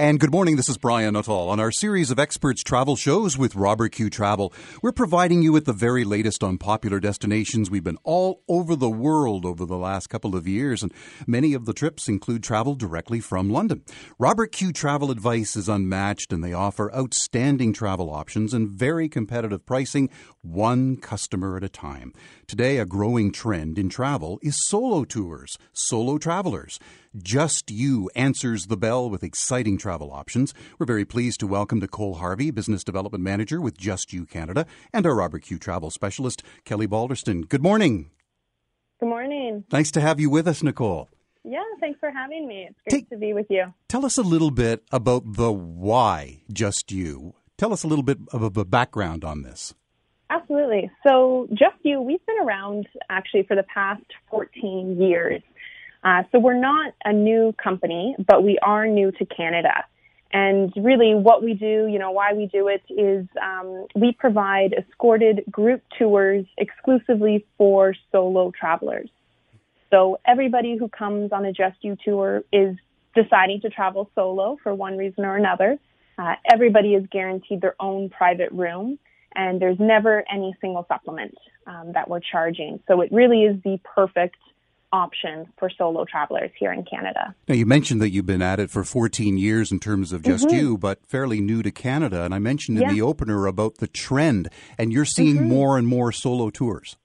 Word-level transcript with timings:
And 0.00 0.18
good 0.18 0.32
morning, 0.32 0.56
this 0.56 0.70
is 0.70 0.78
Brian 0.78 1.12
Nuttall. 1.12 1.50
On 1.50 1.60
our 1.60 1.70
series 1.70 2.10
of 2.10 2.18
experts 2.18 2.62
travel 2.62 2.96
shows 2.96 3.36
with 3.36 3.54
Robert 3.54 3.92
Q 3.92 4.08
Travel, 4.08 4.50
we're 4.80 4.92
providing 4.92 5.42
you 5.42 5.52
with 5.52 5.66
the 5.66 5.74
very 5.74 6.04
latest 6.04 6.42
on 6.42 6.56
popular 6.56 7.00
destinations. 7.00 7.70
We've 7.70 7.84
been 7.84 7.98
all 8.02 8.42
over 8.48 8.74
the 8.74 8.88
world 8.88 9.44
over 9.44 9.66
the 9.66 9.76
last 9.76 10.06
couple 10.06 10.34
of 10.34 10.48
years, 10.48 10.82
and 10.82 10.90
many 11.26 11.52
of 11.52 11.66
the 11.66 11.74
trips 11.74 12.08
include 12.08 12.42
travel 12.42 12.76
directly 12.76 13.20
from 13.20 13.50
London. 13.50 13.84
Robert 14.18 14.52
Q 14.52 14.72
Travel 14.72 15.10
advice 15.10 15.54
is 15.54 15.68
unmatched, 15.68 16.32
and 16.32 16.42
they 16.42 16.54
offer 16.54 16.90
outstanding 16.94 17.74
travel 17.74 18.08
options 18.08 18.54
and 18.54 18.70
very 18.70 19.06
competitive 19.06 19.66
pricing, 19.66 20.08
one 20.40 20.96
customer 20.96 21.58
at 21.58 21.64
a 21.64 21.68
time. 21.68 22.14
Today, 22.46 22.78
a 22.78 22.86
growing 22.86 23.32
trend 23.32 23.78
in 23.78 23.90
travel 23.90 24.38
is 24.40 24.66
solo 24.66 25.04
tours, 25.04 25.58
solo 25.74 26.16
travelers. 26.16 26.78
Just 27.16 27.72
You 27.72 28.08
answers 28.14 28.66
the 28.66 28.76
bell 28.76 29.10
with 29.10 29.24
exciting 29.24 29.78
travel 29.78 30.12
options. 30.12 30.54
We're 30.78 30.86
very 30.86 31.04
pleased 31.04 31.40
to 31.40 31.46
welcome 31.48 31.80
Nicole 31.80 32.14
Harvey, 32.14 32.52
Business 32.52 32.84
Development 32.84 33.22
Manager 33.24 33.60
with 33.60 33.76
Just 33.76 34.12
You 34.12 34.24
Canada, 34.24 34.64
and 34.92 35.04
our 35.04 35.16
Robert 35.16 35.42
Q 35.42 35.58
Travel 35.58 35.90
Specialist, 35.90 36.44
Kelly 36.64 36.86
Balderston. 36.86 37.48
Good 37.48 37.64
morning. 37.64 38.10
Good 39.00 39.08
morning. 39.08 39.64
Nice 39.72 39.90
to 39.90 40.00
have 40.00 40.20
you 40.20 40.30
with 40.30 40.46
us, 40.46 40.62
Nicole. 40.62 41.08
Yeah, 41.42 41.64
thanks 41.80 41.98
for 41.98 42.12
having 42.12 42.46
me. 42.46 42.68
It's 42.70 42.78
great 42.88 43.00
Take, 43.00 43.10
to 43.10 43.16
be 43.16 43.32
with 43.32 43.46
you. 43.50 43.74
Tell 43.88 44.06
us 44.06 44.16
a 44.16 44.22
little 44.22 44.52
bit 44.52 44.84
about 44.92 45.22
the 45.24 45.50
why 45.50 46.42
Just 46.52 46.92
You. 46.92 47.34
Tell 47.58 47.72
us 47.72 47.82
a 47.82 47.88
little 47.88 48.04
bit 48.04 48.18
of 48.32 48.56
a 48.56 48.64
background 48.64 49.24
on 49.24 49.42
this. 49.42 49.74
Absolutely. 50.30 50.88
So, 51.04 51.48
Just 51.50 51.74
You, 51.82 52.00
we've 52.00 52.24
been 52.24 52.38
around 52.46 52.86
actually 53.08 53.42
for 53.42 53.56
the 53.56 53.64
past 53.64 54.04
14 54.30 55.00
years. 55.00 55.42
Uh, 56.02 56.22
so 56.32 56.38
we're 56.38 56.58
not 56.58 56.94
a 57.04 57.12
new 57.12 57.54
company, 57.62 58.16
but 58.26 58.42
we 58.42 58.58
are 58.62 58.86
new 58.86 59.12
to 59.12 59.26
Canada. 59.26 59.84
And 60.32 60.72
really, 60.76 61.14
what 61.14 61.42
we 61.42 61.54
do, 61.54 61.88
you 61.88 61.98
know, 61.98 62.12
why 62.12 62.32
we 62.32 62.46
do 62.46 62.68
it 62.68 62.82
is 62.88 63.26
um, 63.42 63.86
we 63.96 64.12
provide 64.12 64.72
escorted 64.72 65.44
group 65.50 65.82
tours 65.98 66.46
exclusively 66.56 67.44
for 67.58 67.94
solo 68.12 68.52
travelers. 68.58 69.10
So 69.90 70.18
everybody 70.24 70.76
who 70.78 70.88
comes 70.88 71.32
on 71.32 71.44
a 71.44 71.52
Just 71.52 71.78
You 71.82 71.96
tour 72.04 72.44
is 72.52 72.76
deciding 73.14 73.60
to 73.62 73.70
travel 73.70 74.08
solo 74.14 74.56
for 74.62 74.72
one 74.72 74.96
reason 74.96 75.24
or 75.24 75.36
another. 75.36 75.78
Uh, 76.16 76.34
everybody 76.50 76.94
is 76.94 77.04
guaranteed 77.10 77.60
their 77.60 77.74
own 77.80 78.08
private 78.08 78.52
room, 78.52 79.00
and 79.34 79.60
there's 79.60 79.80
never 79.80 80.24
any 80.32 80.54
single 80.60 80.86
supplement 80.86 81.34
um, 81.66 81.92
that 81.94 82.08
we're 82.08 82.20
charging. 82.20 82.78
So 82.86 83.00
it 83.00 83.10
really 83.10 83.42
is 83.42 83.60
the 83.64 83.80
perfect 83.96 84.36
option 84.92 85.46
for 85.58 85.70
solo 85.70 86.04
travelers 86.04 86.50
here 86.58 86.72
in 86.72 86.84
Canada. 86.84 87.34
Now, 87.48 87.54
you 87.54 87.66
mentioned 87.66 88.00
that 88.02 88.10
you've 88.10 88.26
been 88.26 88.42
at 88.42 88.58
it 88.58 88.70
for 88.70 88.84
14 88.84 89.38
years 89.38 89.70
in 89.70 89.78
terms 89.78 90.12
of 90.12 90.22
just 90.22 90.46
mm-hmm. 90.46 90.56
you, 90.56 90.78
but 90.78 91.04
fairly 91.06 91.40
new 91.40 91.62
to 91.62 91.70
Canada. 91.70 92.24
And 92.24 92.34
I 92.34 92.38
mentioned 92.38 92.78
in 92.78 92.82
yeah. 92.82 92.92
the 92.92 93.02
opener 93.02 93.46
about 93.46 93.76
the 93.76 93.86
trend, 93.86 94.48
and 94.78 94.92
you're 94.92 95.04
seeing 95.04 95.36
mm-hmm. 95.36 95.48
more 95.48 95.78
and 95.78 95.86
more 95.86 96.12
solo 96.12 96.50
tours. 96.50 96.96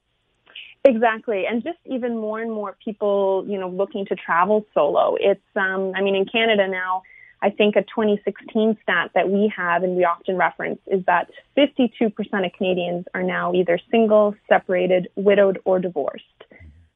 Exactly, 0.87 1.45
and 1.49 1.63
just 1.63 1.79
even 1.85 2.15
more 2.15 2.39
and 2.39 2.51
more 2.51 2.77
people, 2.83 3.43
you 3.47 3.59
know, 3.59 3.69
looking 3.69 4.05
to 4.05 4.15
travel 4.15 4.65
solo. 4.73 5.15
It's, 5.19 5.41
um, 5.55 5.93
I 5.95 6.01
mean, 6.01 6.15
in 6.15 6.25
Canada 6.25 6.67
now, 6.67 7.01
I 7.41 7.49
think 7.49 7.75
a 7.75 7.81
2016 7.81 8.77
stat 8.83 9.11
that 9.13 9.29
we 9.29 9.51
have 9.55 9.83
and 9.83 9.95
we 9.95 10.03
often 10.05 10.37
reference 10.37 10.79
is 10.87 11.03
that 11.05 11.29
52% 11.57 12.11
of 12.45 12.53
Canadians 12.57 13.05
are 13.13 13.23
now 13.23 13.53
either 13.53 13.79
single, 13.91 14.35
separated, 14.47 15.09
widowed, 15.15 15.59
or 15.65 15.79
divorced. 15.79 16.23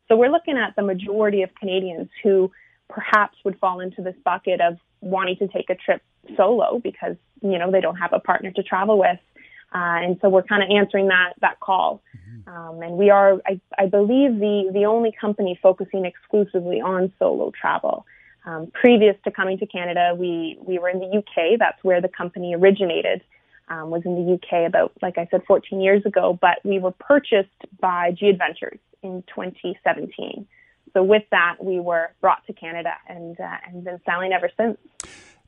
So 0.10 0.18
we're 0.18 0.32
looking 0.32 0.58
at 0.58 0.76
the 0.76 0.82
majority 0.82 1.44
of 1.44 1.54
Canadians 1.56 2.10
who 2.24 2.52
perhaps 2.90 3.38
would 3.46 3.58
fall 3.60 3.80
into 3.80 4.02
this 4.02 4.16
bucket 4.26 4.60
of 4.60 4.78
wanting 5.02 5.38
to 5.38 5.48
take 5.48 5.70
a 5.70 5.76
trip 5.76 6.02
solo 6.36 6.80
because, 6.84 7.16
you 7.42 7.60
know, 7.60 7.72
they 7.72 7.80
don't 7.80 7.96
have 7.96 8.12
a 8.12 8.20
partner 8.20 8.52
to 8.52 8.64
travel 8.64 8.98
with. 8.98 9.20
Uh, 9.74 10.02
and 10.02 10.18
so 10.20 10.30
we're 10.30 10.44
kind 10.44 10.64
of 10.64 10.70
answering 10.76 11.08
that, 11.10 11.34
that 11.42 11.60
call. 11.60 12.02
Mm-hmm. 12.18 12.50
Um, 12.50 12.82
and 12.82 12.94
we 12.98 13.12
are, 13.12 13.40
I, 13.46 13.62
I 13.78 13.86
believe, 13.86 14.40
the, 14.40 14.72
the 14.74 14.86
only 14.86 15.12
company 15.12 15.60
focusing 15.62 16.06
exclusively 16.06 16.82
on 16.82 17.14
solo 17.20 17.52
travel. 17.52 18.08
Um, 18.46 18.72
previous 18.74 19.16
to 19.26 19.32
coming 19.32 19.60
to 19.60 19.68
Canada, 19.68 20.16
we, 20.18 20.58
we 20.66 20.80
were 20.80 20.90
in 20.90 21.00
the 21.00 21.18
UK. 21.20 21.60
That's 21.60 21.84
where 21.84 22.02
the 22.02 22.08
company 22.08 22.56
originated. 22.56 23.22
Um, 23.68 23.92
was 23.92 24.02
in 24.04 24.16
the 24.16 24.34
UK 24.34 24.66
about, 24.66 24.94
like 25.04 25.20
I 25.20 25.28
said, 25.30 25.44
14 25.46 25.80
years 25.80 26.04
ago, 26.04 26.36
but 26.42 26.58
we 26.64 26.80
were 26.80 26.90
purchased 26.90 27.50
by 27.80 28.10
G 28.18 28.30
Adventures 28.30 28.80
in 29.04 29.24
2017. 29.28 30.48
So 30.94 31.04
with 31.04 31.24
that, 31.32 31.58
we 31.64 31.80
were 31.80 32.10
brought 32.20 32.46
to 32.48 32.54
Canada 32.54 32.94
and 33.08 33.40
uh, 33.40 33.58
and 33.68 33.84
been 33.84 34.00
sailing 34.08 34.34
ever 34.34 34.50
since. 34.58 34.78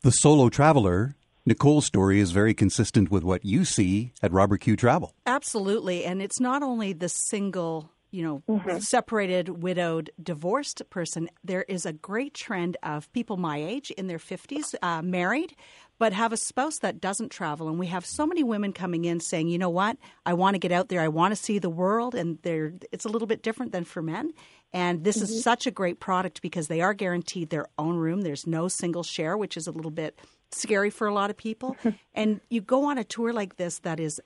The 0.02 0.12
solo 0.12 0.50
traveler 0.50 1.16
Nicole's 1.46 1.86
story 1.86 2.20
is 2.20 2.32
very 2.32 2.54
consistent 2.54 3.10
with 3.10 3.24
what 3.24 3.44
you 3.44 3.66
see 3.66 4.14
at 4.22 4.32
Robert 4.32 4.62
Q 4.62 4.76
Travel. 4.76 5.16
Absolutely. 5.26 6.06
And 6.06 6.22
it's 6.22 6.40
not 6.40 6.62
only 6.62 6.94
the 6.94 7.10
single, 7.10 7.92
you 8.12 8.24
know, 8.24 8.44
mm-hmm. 8.48 8.78
separated, 8.78 9.64
widowed, 9.64 10.12
divorced 10.22 10.84
person. 10.92 11.30
There 11.44 11.64
is 11.64 11.86
a 11.88 11.94
great 11.94 12.36
trend 12.36 12.78
of 12.84 13.12
people 13.12 13.38
my 13.38 13.58
age 13.58 13.90
in 13.92 14.06
their 14.06 14.20
50s, 14.20 14.76
uh, 14.84 15.02
married, 15.02 15.56
but 16.02 16.14
have 16.14 16.34
a 16.34 16.38
spouse 16.38 16.80
that 16.80 17.00
doesn't 17.00 17.30
travel. 17.30 17.70
And 17.70 17.78
we 17.78 17.86
have 17.86 18.08
so 18.08 18.26
many 18.26 18.42
women 18.42 18.74
coming 18.74 19.06
in 19.06 19.20
saying, 19.20 19.50
you 19.50 19.60
know 19.60 19.70
what, 19.70 19.98
I 20.26 20.34
want 20.34 20.56
to 20.56 20.58
get 20.58 20.72
out 20.72 20.90
there, 20.90 21.00
I 21.00 21.10
want 21.10 21.32
to 21.32 21.36
see 21.36 21.60
the 21.60 21.70
world, 21.70 22.16
and 22.16 22.40
it's 22.44 23.06
a 23.06 23.08
little 23.08 23.28
bit 23.28 23.44
different 23.44 23.72
than 23.72 23.84
for 23.84 24.02
men. 24.02 24.32
And 24.74 25.04
this 25.04 25.18
mm-hmm. 25.18 25.26
is 25.26 25.44
such 25.44 25.68
a 25.68 25.72
great 25.72 26.00
product 26.00 26.42
because 26.42 26.70
they 26.70 26.82
are 26.82 26.96
guaranteed 26.96 27.52
their 27.52 27.68
own 27.78 27.98
room. 27.98 28.22
There's 28.22 28.48
no 28.48 28.68
single 28.68 29.04
share, 29.04 29.38
which 29.38 29.56
is 29.56 29.68
a 29.68 29.72
little 29.72 29.92
bit 29.92 30.18
scary 30.50 30.90
for 30.90 31.06
a 31.06 31.14
lot 31.14 31.30
of 31.30 31.38
people. 31.38 31.78
and 32.16 32.42
you 32.50 32.62
go 32.62 32.86
on 32.86 32.98
a 32.98 33.04
tour 33.04 33.32
like 33.32 33.58
this 33.58 33.78
that 33.82 34.00
is 34.00 34.20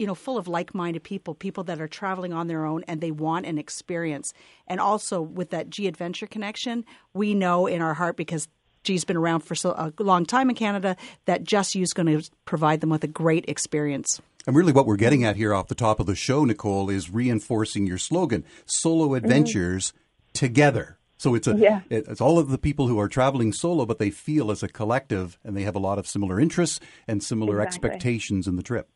you 0.00 0.08
know 0.08 0.16
full 0.16 0.36
of 0.38 0.48
like-minded 0.48 1.04
people 1.04 1.34
people 1.34 1.62
that 1.64 1.78
are 1.78 1.86
traveling 1.86 2.32
on 2.32 2.46
their 2.46 2.64
own 2.64 2.82
and 2.88 3.02
they 3.02 3.10
want 3.10 3.44
an 3.44 3.58
experience 3.58 4.32
and 4.66 4.80
also 4.80 5.20
with 5.20 5.50
that 5.50 5.68
g 5.68 5.86
adventure 5.86 6.26
connection 6.26 6.86
we 7.12 7.34
know 7.34 7.66
in 7.66 7.82
our 7.82 7.92
heart 7.92 8.16
because 8.16 8.48
G's 8.82 9.04
been 9.04 9.16
around 9.16 9.40
for 9.40 9.54
so, 9.54 9.70
a 9.70 10.02
long 10.02 10.24
time 10.24 10.48
in 10.50 10.56
Canada, 10.56 10.96
that 11.26 11.44
Just 11.44 11.74
You 11.74 11.82
is 11.82 11.92
going 11.92 12.06
to 12.06 12.28
provide 12.44 12.80
them 12.80 12.90
with 12.90 13.04
a 13.04 13.08
great 13.08 13.44
experience. 13.48 14.20
And 14.46 14.56
really, 14.56 14.72
what 14.72 14.86
we're 14.86 14.96
getting 14.96 15.24
at 15.24 15.36
here 15.36 15.54
off 15.54 15.68
the 15.68 15.74
top 15.74 16.00
of 16.00 16.06
the 16.06 16.14
show, 16.14 16.44
Nicole, 16.44 16.88
is 16.88 17.10
reinforcing 17.10 17.86
your 17.86 17.98
slogan 17.98 18.44
solo 18.64 19.06
mm-hmm. 19.06 19.16
adventures 19.16 19.92
mm. 19.92 20.32
together. 20.32 20.96
So 21.18 21.34
it's 21.34 21.46
a 21.46 21.54
yeah. 21.54 21.80
it's 21.90 22.22
all 22.22 22.38
of 22.38 22.48
the 22.48 22.56
people 22.56 22.86
who 22.86 22.98
are 22.98 23.06
traveling 23.06 23.52
solo, 23.52 23.84
but 23.84 23.98
they 23.98 24.08
feel 24.08 24.50
as 24.50 24.62
a 24.62 24.68
collective, 24.68 25.38
and 25.44 25.54
they 25.54 25.64
have 25.64 25.76
a 25.76 25.78
lot 25.78 25.98
of 25.98 26.06
similar 26.06 26.40
interests 26.40 26.80
and 27.06 27.22
similar 27.22 27.60
exactly. 27.60 27.90
expectations 27.90 28.48
in 28.48 28.56
the 28.56 28.62
trip. 28.62 28.88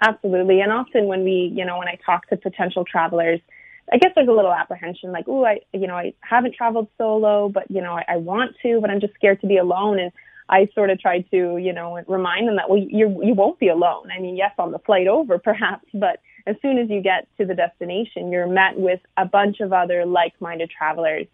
Absolutely, 0.00 0.60
and 0.60 0.72
often 0.72 1.06
when 1.06 1.22
we, 1.22 1.52
you 1.54 1.64
know, 1.64 1.78
when 1.78 1.86
I 1.86 1.96
talk 2.04 2.26
to 2.30 2.36
potential 2.36 2.84
travelers, 2.84 3.38
I 3.92 3.98
guess 3.98 4.12
there's 4.14 4.28
a 4.28 4.32
little 4.32 4.52
apprehension, 4.52 5.12
like, 5.12 5.24
oh, 5.28 5.44
I, 5.44 5.60
you 5.72 5.86
know, 5.86 5.96
I 5.96 6.14
haven't 6.20 6.54
traveled 6.54 6.88
solo, 6.98 7.48
but 7.48 7.70
you 7.70 7.80
know, 7.82 7.94
I, 7.94 8.04
I 8.08 8.16
want 8.16 8.54
to, 8.62 8.80
but 8.80 8.90
I'm 8.90 9.00
just 9.00 9.14
scared 9.14 9.40
to 9.40 9.46
be 9.46 9.56
alone. 9.56 9.98
And 9.98 10.12
I 10.48 10.68
sort 10.74 10.90
of 10.90 11.00
tried 11.00 11.30
to, 11.30 11.56
you 11.56 11.72
know, 11.72 12.00
remind 12.06 12.48
them 12.48 12.56
that 12.56 12.68
well, 12.68 12.78
you 12.78 13.20
you 13.22 13.34
won't 13.34 13.58
be 13.58 13.68
alone. 13.68 14.10
I 14.14 14.20
mean, 14.20 14.36
yes, 14.36 14.52
on 14.58 14.72
the 14.72 14.78
flight 14.80 15.08
over, 15.08 15.38
perhaps, 15.50 15.86
but 15.94 16.20
as 16.46 16.56
soon 16.60 16.78
as 16.78 16.90
you 16.90 17.00
get 17.00 17.28
to 17.38 17.46
the 17.46 17.54
destination, 17.54 18.32
you're 18.32 18.48
met 18.48 18.76
with 18.76 19.00
a 19.16 19.24
bunch 19.24 19.60
of 19.60 19.72
other 19.72 20.04
like-minded 20.04 20.70
travelers. 20.70 21.26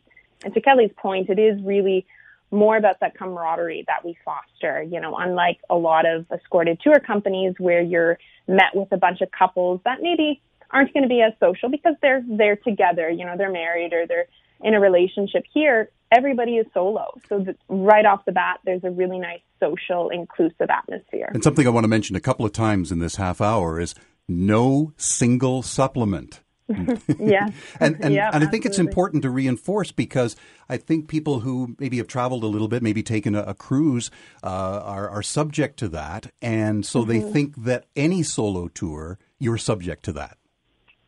And 0.44 0.53
to 0.54 0.60
Kelly's 0.60 0.92
point, 0.97 1.30
it 1.30 1.38
is 1.38 1.60
really 1.62 2.06
more 2.50 2.76
about 2.76 3.00
that 3.00 3.16
camaraderie 3.16 3.84
that 3.86 4.04
we 4.04 4.16
foster. 4.25 4.82
You 4.82 5.00
know, 5.00 5.16
unlike 5.16 5.59
a 5.70 5.76
lot 5.76 6.06
of 6.06 6.26
escorted 6.30 6.80
tour 6.80 7.00
companies 7.00 7.54
where 7.59 7.82
you're 7.82 8.19
met 8.47 8.75
with 8.75 8.92
a 8.92 8.97
bunch 8.97 9.20
of 9.20 9.30
couples 9.30 9.80
that 9.84 10.00
maybe 10.00 10.41
aren't 10.71 10.93
going 10.93 11.03
to 11.03 11.09
be 11.09 11.23
as 11.23 11.33
social 11.41 11.69
because 11.69 11.95
they're 12.03 12.25
they're 12.29 12.56
together. 12.56 13.11
You 13.11 13.25
know, 13.25 13.37
they're 13.37 13.53
married 13.53 13.93
or 13.93 14.06
they're 14.06 14.27
in 14.61 14.75
a 14.75 14.81
relationship. 14.81 15.45
Here, 15.53 15.91
everybody 16.12 16.56
is 16.56 16.67
solo, 16.75 17.15
so 17.29 17.45
right 17.69 18.05
off 18.05 18.25
the 18.25 18.33
bat, 18.33 18.61
there's 18.65 18.84
a 18.84 18.91
really 18.91 19.19
nice 19.19 19.41
social, 19.61 20.09
inclusive 20.11 20.69
atmosphere. 20.71 21.31
And 21.33 21.42
something 21.42 21.66
I 21.66 21.71
want 21.71 21.84
to 21.84 21.89
mention 21.89 22.16
a 22.16 22.21
couple 22.21 22.45
of 22.45 22.53
times 22.53 22.91
in 22.91 22.98
this 22.98 23.16
half 23.16 23.41
hour 23.41 23.81
is 23.81 23.95
no 24.28 24.92
single 24.97 25.63
supplement. 25.63 26.41
yeah. 27.19 27.48
and 27.81 27.97
and, 28.04 28.15
yeah, 28.15 28.31
and 28.33 28.45
I 28.45 28.47
think 28.47 28.66
it's 28.66 28.78
important 28.78 29.22
to 29.22 29.31
reinforce 29.31 29.91
because 29.91 30.37
I 30.69 30.77
think 30.77 31.09
people 31.09 31.41
who 31.41 31.77
maybe 31.78 31.97
have 31.98 32.09
traveled 32.09 32.45
a 32.45 32.47
little 32.47 32.69
bit, 32.69 32.83
maybe 32.83 33.03
taken 33.03 33.34
a, 33.34 33.42
a 33.42 33.54
cruise, 33.54 34.10
uh, 34.42 34.83
are, 34.84 35.09
are 35.09 35.22
subject 35.22 35.78
to 35.78 35.89
that. 35.89 36.31
And 36.42 36.84
so 36.84 37.01
mm-hmm. 37.01 37.10
they 37.10 37.21
think 37.21 37.65
that 37.65 37.87
any 37.97 38.22
solo 38.22 38.69
tour, 38.69 39.19
you're 39.39 39.59
subject 39.59 40.04
to 40.07 40.13
that. 40.13 40.38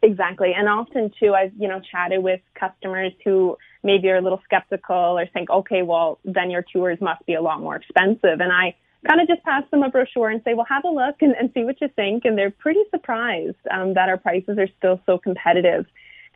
Exactly. 0.02 0.52
And 0.56 0.68
often 0.68 1.10
too, 1.20 1.34
I've, 1.34 1.52
you 1.58 1.68
know, 1.68 1.80
chatted 1.80 2.22
with 2.22 2.40
customers 2.58 3.12
who 3.24 3.56
maybe 3.82 4.08
are 4.08 4.16
a 4.16 4.22
little 4.22 4.40
skeptical 4.44 4.96
or 5.18 5.26
think, 5.26 5.50
okay, 5.50 5.82
well, 5.82 6.18
then 6.24 6.50
your 6.50 6.64
tours 6.72 6.98
must 7.00 7.24
be 7.26 7.34
a 7.34 7.42
lot 7.42 7.60
more 7.60 7.76
expensive. 7.76 8.40
And 8.40 8.50
I 8.50 8.74
kind 9.06 9.20
of 9.20 9.28
just 9.28 9.42
pass 9.42 9.62
them 9.70 9.82
a 9.82 9.90
brochure 9.90 10.30
and 10.30 10.40
say, 10.44 10.54
well, 10.54 10.66
have 10.68 10.84
a 10.84 10.88
look 10.88 11.16
and, 11.20 11.34
and 11.38 11.50
see 11.52 11.64
what 11.64 11.80
you 11.82 11.88
think. 11.96 12.24
And 12.24 12.36
they're 12.38 12.50
pretty 12.50 12.80
surprised 12.90 13.56
um, 13.70 13.94
that 13.94 14.08
our 14.08 14.16
prices 14.16 14.58
are 14.58 14.68
still 14.78 15.00
so 15.04 15.18
competitive. 15.18 15.84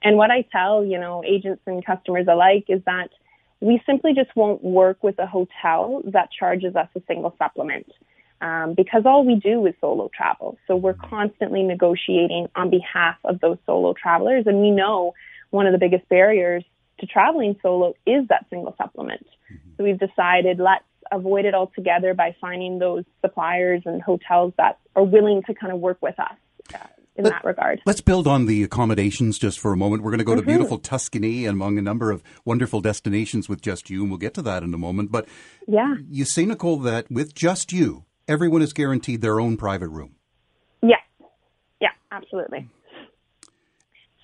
And 0.02 0.18
what 0.18 0.30
I 0.30 0.44
tell, 0.52 0.84
you 0.84 0.98
know, 0.98 1.22
agents 1.26 1.62
and 1.66 1.84
customers 1.84 2.26
alike 2.30 2.66
is 2.68 2.82
that 2.84 3.08
we 3.60 3.80
simply 3.86 4.12
just 4.12 4.34
won't 4.36 4.62
work 4.62 5.02
with 5.02 5.18
a 5.18 5.26
hotel 5.26 6.02
that 6.06 6.28
charges 6.38 6.76
us 6.76 6.88
a 6.94 7.00
single 7.06 7.34
supplement. 7.38 7.90
Um, 8.44 8.74
because 8.76 9.04
all 9.06 9.24
we 9.24 9.36
do 9.36 9.64
is 9.66 9.72
solo 9.80 10.10
travel. 10.14 10.58
So 10.66 10.76
we're 10.76 10.92
constantly 10.92 11.62
negotiating 11.62 12.48
on 12.54 12.68
behalf 12.68 13.16
of 13.24 13.40
those 13.40 13.56
solo 13.64 13.94
travelers. 13.94 14.44
And 14.46 14.60
we 14.60 14.70
know 14.70 15.14
one 15.48 15.66
of 15.66 15.72
the 15.72 15.78
biggest 15.78 16.06
barriers 16.10 16.62
to 17.00 17.06
traveling 17.06 17.56
solo 17.62 17.94
is 18.04 18.28
that 18.28 18.44
single 18.50 18.74
supplement. 18.76 19.26
Mm-hmm. 19.50 19.70
So 19.78 19.84
we've 19.84 19.98
decided 19.98 20.58
let's 20.58 20.84
avoid 21.10 21.46
it 21.46 21.54
altogether 21.54 22.12
by 22.12 22.36
finding 22.38 22.78
those 22.78 23.04
suppliers 23.22 23.80
and 23.86 24.02
hotels 24.02 24.52
that 24.58 24.78
are 24.94 25.04
willing 25.04 25.42
to 25.46 25.54
kind 25.54 25.72
of 25.72 25.80
work 25.80 26.02
with 26.02 26.20
us. 26.20 26.36
Uh, 26.74 26.78
in 27.16 27.22
Let, 27.22 27.30
that 27.30 27.44
regard. 27.44 27.80
Let's 27.86 28.00
build 28.00 28.26
on 28.26 28.46
the 28.46 28.64
accommodations 28.64 29.38
just 29.38 29.60
for 29.60 29.72
a 29.72 29.76
moment. 29.76 30.02
We're 30.02 30.10
going 30.10 30.18
to 30.18 30.24
go 30.24 30.34
to 30.34 30.40
mm-hmm. 30.40 30.50
beautiful 30.50 30.78
Tuscany 30.78 31.46
among 31.46 31.78
a 31.78 31.82
number 31.82 32.10
of 32.10 32.24
wonderful 32.44 32.80
destinations 32.80 33.48
with 33.48 33.62
Just 33.62 33.88
You, 33.88 34.02
and 34.02 34.10
we'll 34.10 34.18
get 34.18 34.34
to 34.34 34.42
that 34.42 34.64
in 34.64 34.74
a 34.74 34.78
moment. 34.78 35.12
But 35.12 35.28
yeah, 35.68 35.94
you 36.10 36.24
say, 36.24 36.44
Nicole, 36.44 36.78
that 36.78 37.08
with 37.12 37.32
Just 37.32 37.72
You, 37.72 38.04
everyone 38.28 38.62
is 38.62 38.72
guaranteed 38.72 39.20
their 39.20 39.40
own 39.40 39.56
private 39.56 39.88
room. 39.88 40.14
Yes. 40.82 41.00
Yeah, 41.80 41.90
absolutely. 42.10 42.68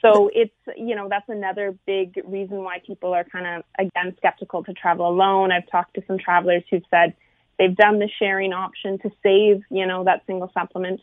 So 0.02 0.31
it's, 0.32 0.55
you 0.76 0.97
know, 0.97 1.08
that's 1.11 1.29
another 1.29 1.76
big 1.87 2.19
reason 2.25 2.64
why 2.64 2.81
people 2.87 3.12
are 3.12 3.25
kind 3.25 3.47
of, 3.47 3.64
again, 3.79 4.14
skeptical 4.17 4.64
to 4.64 4.73
travel 4.73 5.06
alone. 5.06 5.52
I've 5.52 5.70
talked 5.70 5.94
to 5.94 6.02
some 6.06 6.19
travelers 6.19 6.62
who've 6.70 6.82
said 6.91 7.14
they've 7.58 7.76
done 7.76 7.99
the 7.99 8.08
sharing 8.19 8.55
option 8.55 8.99
to 9.00 9.11
save, 9.23 9.62
you 9.70 9.87
know, 9.87 10.05
that 10.05 10.23
single 10.26 10.50
supplement, 10.55 11.00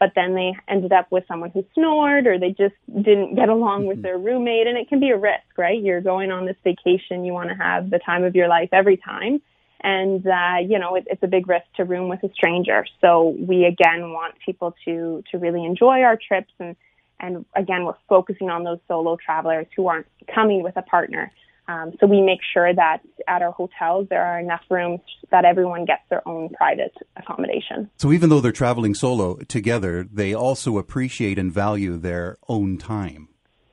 but 0.00 0.12
then 0.14 0.34
they 0.34 0.56
ended 0.66 0.92
up 0.92 1.12
with 1.12 1.24
someone 1.28 1.50
who 1.50 1.62
snored 1.74 2.26
or 2.26 2.38
they 2.38 2.50
just 2.50 2.74
didn't 2.86 3.34
get 3.34 3.50
along 3.50 3.86
with 3.86 3.98
mm-hmm. 3.98 4.04
their 4.04 4.18
roommate. 4.18 4.66
And 4.66 4.78
it 4.78 4.88
can 4.88 5.00
be 5.00 5.10
a 5.10 5.18
risk, 5.18 5.58
right? 5.58 5.78
You're 5.78 6.00
going 6.00 6.30
on 6.30 6.46
this 6.46 6.56
vacation. 6.64 7.26
You 7.26 7.34
want 7.34 7.50
to 7.50 7.54
have 7.54 7.90
the 7.90 7.98
time 7.98 8.24
of 8.24 8.34
your 8.34 8.48
life 8.48 8.70
every 8.72 8.96
time. 8.96 9.42
And, 9.82 10.26
uh, 10.26 10.56
you 10.66 10.78
know, 10.78 10.96
it, 10.96 11.06
it's 11.08 11.22
a 11.22 11.28
big 11.28 11.48
risk 11.48 11.66
to 11.76 11.84
room 11.84 12.08
with 12.08 12.22
a 12.24 12.32
stranger. 12.32 12.84
So 13.00 13.36
we 13.38 13.64
again 13.64 14.12
want 14.12 14.34
people 14.44 14.74
to, 14.84 15.22
to 15.30 15.38
really 15.38 15.64
enjoy 15.64 16.00
our 16.02 16.16
trips 16.16 16.52
and, 16.58 16.76
and 17.20 17.44
again, 17.56 17.84
we're 17.84 17.94
focusing 18.08 18.48
on 18.48 18.64
those 18.64 18.78
solo 18.86 19.16
travelers 19.16 19.66
who 19.74 19.88
aren't 19.88 20.06
coming 20.32 20.62
with 20.62 20.76
a 20.76 20.82
partner. 20.82 21.32
Um, 21.66 21.92
so 22.00 22.06
we 22.06 22.22
make 22.22 22.40
sure 22.54 22.72
that 22.72 23.00
at 23.26 23.42
our 23.42 23.50
hotels 23.52 24.06
there 24.08 24.24
are 24.24 24.40
enough 24.40 24.62
rooms 24.70 25.00
that 25.30 25.44
everyone 25.44 25.84
gets 25.84 26.02
their 26.08 26.26
own 26.26 26.48
private 26.50 26.94
accommodation. 27.16 27.90
So 27.96 28.10
even 28.10 28.30
though 28.30 28.40
they're 28.40 28.52
traveling 28.52 28.94
solo 28.94 29.36
together, 29.48 30.06
they 30.10 30.32
also 30.32 30.78
appreciate 30.78 31.38
and 31.38 31.52
value 31.52 31.98
their 31.98 32.38
own 32.48 32.78
time 32.78 33.28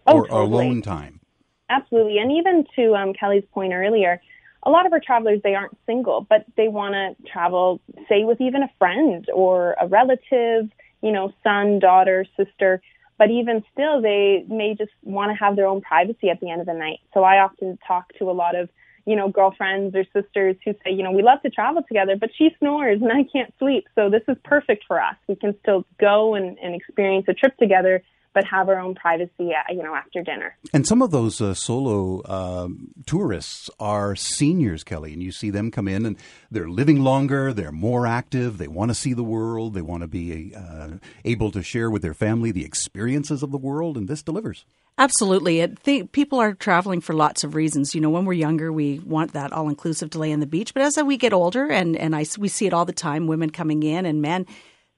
oh, 0.07 0.17
or 0.17 0.27
totally. 0.27 0.43
alone 0.43 0.81
time. 0.81 1.21
Absolutely, 1.69 2.19
and 2.19 2.31
even 2.31 2.65
to 2.75 2.95
um, 2.95 3.13
Kelly's 3.13 3.45
point 3.53 3.73
earlier, 3.73 4.21
a 4.65 4.69
lot 4.69 4.85
of 4.85 4.93
our 4.93 4.99
travelers 4.99 5.41
they 5.43 5.55
aren't 5.55 5.77
single, 5.85 6.25
but 6.27 6.45
they 6.57 6.67
want 6.67 6.93
to 6.93 7.31
travel, 7.31 7.79
say, 8.09 8.23
with 8.23 8.41
even 8.41 8.63
a 8.63 8.69
friend 8.79 9.27
or 9.33 9.75
a 9.79 9.87
relative, 9.87 10.69
you 11.01 11.11
know, 11.11 11.33
son, 11.43 11.79
daughter, 11.79 12.25
sister 12.35 12.81
but 13.17 13.29
even 13.31 13.63
still, 13.71 14.01
they 14.01 14.45
may 14.49 14.75
just 14.75 14.91
want 15.03 15.31
to 15.31 15.35
have 15.35 15.55
their 15.55 15.67
own 15.67 15.81
privacy 15.81 16.29
at 16.29 16.39
the 16.41 16.49
end 16.49 16.61
of 16.61 16.67
the 16.67 16.73
night. 16.73 16.99
So 17.13 17.23
I 17.23 17.39
often 17.39 17.77
talk 17.87 18.11
to 18.19 18.29
a 18.29 18.33
lot 18.33 18.55
of, 18.55 18.69
you 19.05 19.15
know, 19.15 19.29
girlfriends 19.29 19.95
or 19.95 20.03
sisters 20.13 20.57
who 20.65 20.73
say, 20.83 20.91
you 20.91 21.03
know, 21.03 21.11
we 21.11 21.23
love 21.23 21.41
to 21.43 21.49
travel 21.49 21.81
together, 21.87 22.17
but 22.17 22.31
she 22.35 22.49
snores 22.59 23.01
and 23.01 23.11
I 23.11 23.23
can't 23.23 23.53
sleep. 23.57 23.87
So 23.95 24.09
this 24.09 24.23
is 24.27 24.35
perfect 24.43 24.83
for 24.87 25.01
us. 25.01 25.15
We 25.27 25.35
can 25.35 25.55
still 25.61 25.85
go 25.99 26.35
and, 26.35 26.57
and 26.59 26.75
experience 26.75 27.25
a 27.29 27.33
trip 27.33 27.57
together 27.57 28.03
but 28.35 28.43
have 28.45 28.67
our 28.69 28.79
own 28.79 28.93
privacy, 28.93 29.53
uh, 29.53 29.73
you 29.73 29.81
know, 29.81 29.95
after 29.95 30.21
dinner. 30.21 30.55
And 30.73 30.85
some 30.85 31.01
of 31.01 31.09
those 31.09 31.39
uh, 31.41 31.55
solo 31.55 32.21
um, 32.25 32.89
tourists 33.07 33.69
are 33.79 34.15
seniors, 34.15 34.83
Kelly, 34.83 35.13
and 35.13 35.23
you 35.23 35.31
see 35.31 35.49
them 35.49 35.71
come 35.71 35.87
in 35.87 36.05
and 36.05 36.17
they're 36.51 36.69
living 36.69 37.01
longer, 37.01 37.53
they're 37.53 37.71
more 37.71 38.05
active, 38.05 38.57
they 38.57 38.67
want 38.67 38.91
to 38.91 38.95
see 38.95 39.13
the 39.13 39.23
world, 39.23 39.73
they 39.73 39.81
want 39.81 40.03
to 40.03 40.07
be 40.07 40.53
uh, 40.53 40.89
able 41.23 41.49
to 41.49 41.63
share 41.63 41.89
with 41.89 42.01
their 42.01 42.13
family 42.13 42.51
the 42.51 42.65
experiences 42.65 43.41
of 43.41 43.51
the 43.51 43.57
world, 43.57 43.95
and 43.97 44.09
this 44.09 44.21
delivers. 44.21 44.65
Absolutely. 44.97 45.65
Th- 45.67 46.11
people 46.11 46.39
are 46.39 46.53
traveling 46.53 46.99
for 47.01 47.13
lots 47.13 47.43
of 47.43 47.55
reasons. 47.55 47.95
You 47.95 48.01
know, 48.01 48.09
when 48.09 48.25
we're 48.25 48.33
younger, 48.33 48.71
we 48.71 48.99
want 48.99 49.33
that 49.33 49.53
all 49.53 49.69
inclusive 49.69 50.09
to 50.11 50.19
lay 50.19 50.33
on 50.33 50.41
the 50.41 50.45
beach. 50.45 50.73
But 50.73 50.83
as 50.83 51.01
we 51.03 51.17
get 51.17 51.33
older, 51.33 51.67
and, 51.67 51.95
and 51.95 52.15
I, 52.15 52.25
we 52.37 52.49
see 52.49 52.65
it 52.65 52.73
all 52.73 52.85
the 52.85 52.93
time 52.93 53.27
women 53.27 53.49
coming 53.49 53.83
in 53.83 54.05
and 54.05 54.21
men 54.21 54.45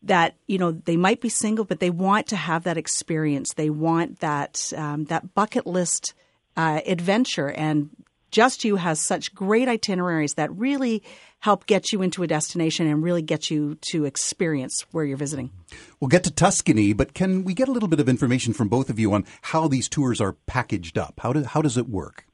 that 0.07 0.35
you 0.47 0.57
know 0.57 0.71
they 0.71 0.97
might 0.97 1.21
be 1.21 1.29
single, 1.29 1.65
but 1.65 1.79
they 1.79 1.89
want 1.89 2.27
to 2.27 2.35
have 2.35 2.63
that 2.63 2.77
experience. 2.77 3.53
They 3.53 3.69
want 3.69 4.19
that 4.19 4.73
um, 4.75 5.05
that 5.05 5.33
bucket 5.33 5.67
list 5.67 6.13
uh, 6.55 6.81
adventure, 6.85 7.49
and 7.49 7.89
Just 8.31 8.65
You 8.65 8.75
has 8.75 8.99
such 8.99 9.33
great 9.33 9.67
itineraries 9.67 10.33
that 10.33 10.51
really 10.51 11.03
help 11.39 11.67
get 11.67 11.91
you 11.91 12.01
into 12.01 12.23
a 12.23 12.27
destination 12.27 12.87
and 12.87 13.03
really 13.03 13.21
get 13.21 13.51
you 13.51 13.77
to 13.91 14.05
experience 14.05 14.85
where 14.91 15.05
you're 15.05 15.17
visiting. 15.17 15.51
We'll 15.99 16.07
get 16.07 16.23
to 16.23 16.31
Tuscany, 16.31 16.93
but 16.93 17.13
can 17.13 17.43
we 17.43 17.53
get 17.53 17.67
a 17.67 17.71
little 17.71 17.87
bit 17.87 17.99
of 17.99 18.09
information 18.09 18.53
from 18.53 18.69
both 18.69 18.89
of 18.89 18.97
you 18.97 19.13
on 19.13 19.23
how 19.43 19.67
these 19.67 19.87
tours 19.87 20.19
are 20.19 20.33
packaged 20.47 20.97
up? 20.97 21.19
How, 21.19 21.33
do, 21.33 21.43
how 21.43 21.61
does 21.61 21.77
it 21.77 21.87
work? 21.87 22.25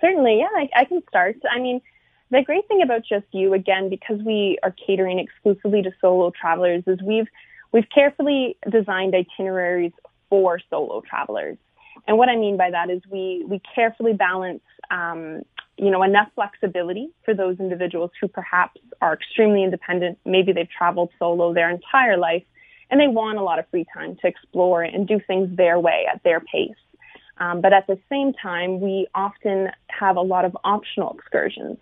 Certainly, 0.00 0.38
yeah, 0.40 0.48
I, 0.56 0.80
I 0.80 0.84
can 0.84 1.00
start. 1.08 1.36
I 1.48 1.60
mean, 1.60 1.80
the 2.32 2.42
great 2.42 2.66
thing 2.66 2.80
about 2.82 3.02
Just 3.06 3.26
You, 3.30 3.52
again, 3.52 3.90
because 3.90 4.18
we 4.24 4.58
are 4.62 4.74
catering 4.86 5.18
exclusively 5.18 5.82
to 5.82 5.90
solo 6.00 6.32
travelers, 6.38 6.82
is 6.86 6.98
we've 7.02 7.28
we've 7.72 7.88
carefully 7.94 8.56
designed 8.70 9.14
itineraries 9.14 9.92
for 10.30 10.58
solo 10.70 11.02
travelers. 11.02 11.58
And 12.08 12.16
what 12.16 12.30
I 12.30 12.36
mean 12.36 12.56
by 12.56 12.70
that 12.70 12.88
is 12.88 13.02
we 13.10 13.44
we 13.46 13.60
carefully 13.74 14.14
balance, 14.14 14.62
um, 14.90 15.42
you 15.76 15.90
know, 15.90 16.02
enough 16.02 16.28
flexibility 16.34 17.10
for 17.24 17.34
those 17.34 17.60
individuals 17.60 18.10
who 18.18 18.28
perhaps 18.28 18.80
are 19.02 19.12
extremely 19.12 19.62
independent. 19.62 20.18
Maybe 20.24 20.52
they've 20.52 20.70
traveled 20.70 21.10
solo 21.18 21.52
their 21.52 21.68
entire 21.68 22.16
life, 22.16 22.44
and 22.90 22.98
they 22.98 23.08
want 23.08 23.36
a 23.38 23.42
lot 23.42 23.58
of 23.58 23.68
free 23.70 23.86
time 23.92 24.16
to 24.22 24.26
explore 24.26 24.82
and 24.82 25.06
do 25.06 25.20
things 25.26 25.54
their 25.54 25.78
way 25.78 26.06
at 26.10 26.22
their 26.22 26.40
pace. 26.40 26.70
Um, 27.36 27.60
but 27.60 27.74
at 27.74 27.86
the 27.86 27.98
same 28.08 28.32
time, 28.32 28.80
we 28.80 29.06
often 29.14 29.70
have 29.88 30.16
a 30.16 30.22
lot 30.22 30.46
of 30.46 30.56
optional 30.64 31.14
excursions. 31.18 31.76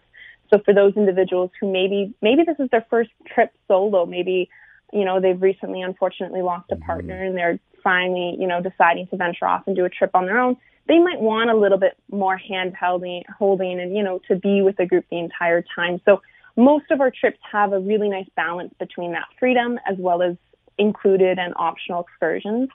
So 0.51 0.59
for 0.65 0.75
those 0.75 0.95
individuals 0.97 1.51
who 1.61 1.71
maybe 1.71 2.13
maybe 2.21 2.43
this 2.45 2.57
is 2.59 2.69
their 2.71 2.87
first 2.91 3.11
trip 3.27 3.53
solo, 3.69 4.07
maybe 4.07 4.49
you 4.93 5.05
know 5.05 5.21
they've 5.21 5.41
recently 5.41 5.83
unfortunately 5.83 6.43
lost 6.43 6.71
a 6.71 6.75
mm-hmm. 6.75 6.85
partner 6.85 7.23
and 7.23 7.37
they're 7.37 7.59
finally 7.83 8.37
you 8.39 8.47
know 8.47 8.61
deciding 8.61 9.07
to 9.09 9.17
venture 9.17 9.47
off 9.47 9.63
and 9.67 9.77
do 9.77 9.85
a 9.85 9.91
trip 9.91 10.11
on 10.15 10.27
their 10.27 10.39
own. 10.39 10.57
They 10.89 10.99
might 10.99 11.21
want 11.21 11.51
a 11.51 11.57
little 11.57 11.79
bit 11.79 11.97
more 12.11 12.37
hand 12.37 12.75
holding, 12.79 13.23
holding, 13.39 13.81
and 13.81 13.97
you 13.97 14.03
know 14.03 14.21
to 14.29 14.37
be 14.37 14.63
with 14.63 14.77
the 14.77 14.87
group 14.87 15.05
the 15.11 15.19
entire 15.19 15.65
time. 15.75 16.01
So 16.05 16.21
most 16.57 16.91
of 16.91 17.01
our 17.01 17.11
trips 17.11 17.39
have 17.51 17.73
a 17.73 17.79
really 17.79 18.09
nice 18.09 18.29
balance 18.37 18.75
between 18.79 19.13
that 19.13 19.27
freedom 19.39 19.79
as 19.89 19.97
well 19.99 20.21
as 20.23 20.37
included 20.79 21.39
and 21.39 21.53
optional 21.57 22.03
excursions. 22.03 22.69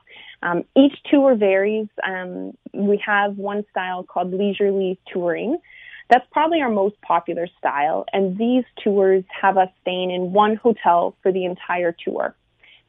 Um, 0.43 0.63
each 0.77 0.95
tour 1.09 1.35
varies. 1.35 1.87
Um, 2.07 2.55
we 2.73 3.01
have 3.05 3.37
one 3.37 3.65
style 3.71 4.03
called 4.03 4.31
leisurely 4.31 4.99
touring, 5.11 5.57
that's 6.09 6.25
probably 6.31 6.61
our 6.61 6.69
most 6.69 6.99
popular 7.01 7.47
style, 7.57 8.05
and 8.13 8.37
these 8.37 8.63
tours 8.83 9.23
have 9.29 9.57
us 9.57 9.69
staying 9.81 10.11
in 10.11 10.33
one 10.33 10.55
hotel 10.55 11.15
for 11.23 11.31
the 11.31 11.45
entire 11.45 11.95
tour. 12.03 12.35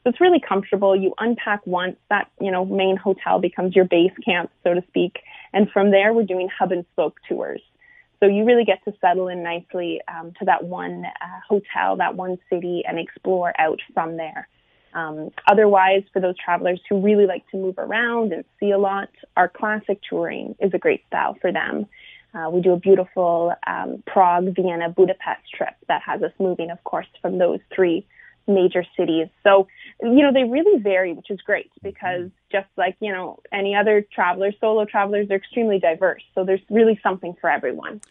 So 0.05 0.11
it's 0.11 0.21
really 0.21 0.41
comfortable. 0.41 0.95
You 0.95 1.15
unpack 1.19 1.67
once, 1.67 1.97
that 2.11 2.31
you 2.41 2.51
know 2.51 2.65
main 2.65 2.97
hotel 2.97 3.39
becomes 3.41 3.75
your 3.75 3.87
base 3.87 4.13
camp, 4.25 4.51
so 4.63 4.75
to 4.75 4.83
speak, 4.89 5.21
and 5.53 5.71
from 5.71 5.91
there 5.91 6.13
we're 6.13 6.27
doing 6.27 6.49
hub 6.57 6.73
and 6.73 6.85
spoke 6.93 7.17
tours. 7.29 7.61
So 8.21 8.27
you 8.27 8.45
really 8.45 8.65
get 8.65 8.83
to 8.85 8.95
settle 9.01 9.29
in 9.29 9.43
nicely 9.43 10.01
um, 10.09 10.33
to 10.39 10.45
that 10.47 10.65
one 10.65 11.05
uh, 11.05 11.41
hotel, 11.47 11.97
that 11.97 12.17
one 12.17 12.39
city, 12.51 12.83
and 12.87 12.99
explore 12.99 13.53
out 13.59 13.81
from 13.93 14.17
there. 14.17 14.49
Um, 14.95 15.31
otherwise, 15.47 16.03
for 16.13 16.21
those 16.21 16.37
travelers 16.43 16.81
who 16.89 17.01
really 17.01 17.27
like 17.27 17.47
to 17.51 17.59
move 17.59 17.75
around 17.77 18.33
and 18.33 18.45
see 18.59 18.71
a 18.71 18.79
lot, 18.79 19.11
our 19.37 19.49
classic 19.49 20.01
touring 20.09 20.55
is 20.59 20.73
a 20.73 20.79
great 20.79 21.07
style 21.09 21.37
for 21.41 21.53
them. 21.53 21.87
Uh, 22.37 22.51
we 22.51 22.61
do 22.61 22.73
a 22.73 22.79
beautiful 22.79 23.55
um, 23.67 24.03
Prague, 24.07 24.55
Vienna, 24.55 24.91
Budapest 24.91 25.43
trip 25.57 25.75
that 25.89 26.03
has 26.03 26.23
us 26.23 26.33
moving, 26.39 26.71
of 26.71 26.83
course, 26.85 27.07
from 27.23 27.39
those 27.39 27.61
three 27.75 28.07
major 28.47 28.85
cities. 28.97 29.29
So, 29.43 29.67
you 30.03 30.23
know, 30.23 30.33
they 30.33 30.45
really 30.45 30.81
vary, 30.81 31.15
which 31.15 31.31
is 31.31 31.41
great 31.41 31.71
because 31.83 32.31
just 32.53 32.69
like, 32.77 32.97
you 33.01 33.11
know, 33.11 33.41
any 33.53 33.75
other 33.75 34.05
travelers, 34.13 34.55
solo 34.61 34.85
travelers, 34.85 35.29
they're 35.29 35.39
extremely 35.39 35.79
diverse. 35.79 36.23
So 36.35 36.45
there's 36.45 36.61
really 36.69 37.01
something 37.03 37.35
for 37.41 37.49
everyone. 37.49 38.03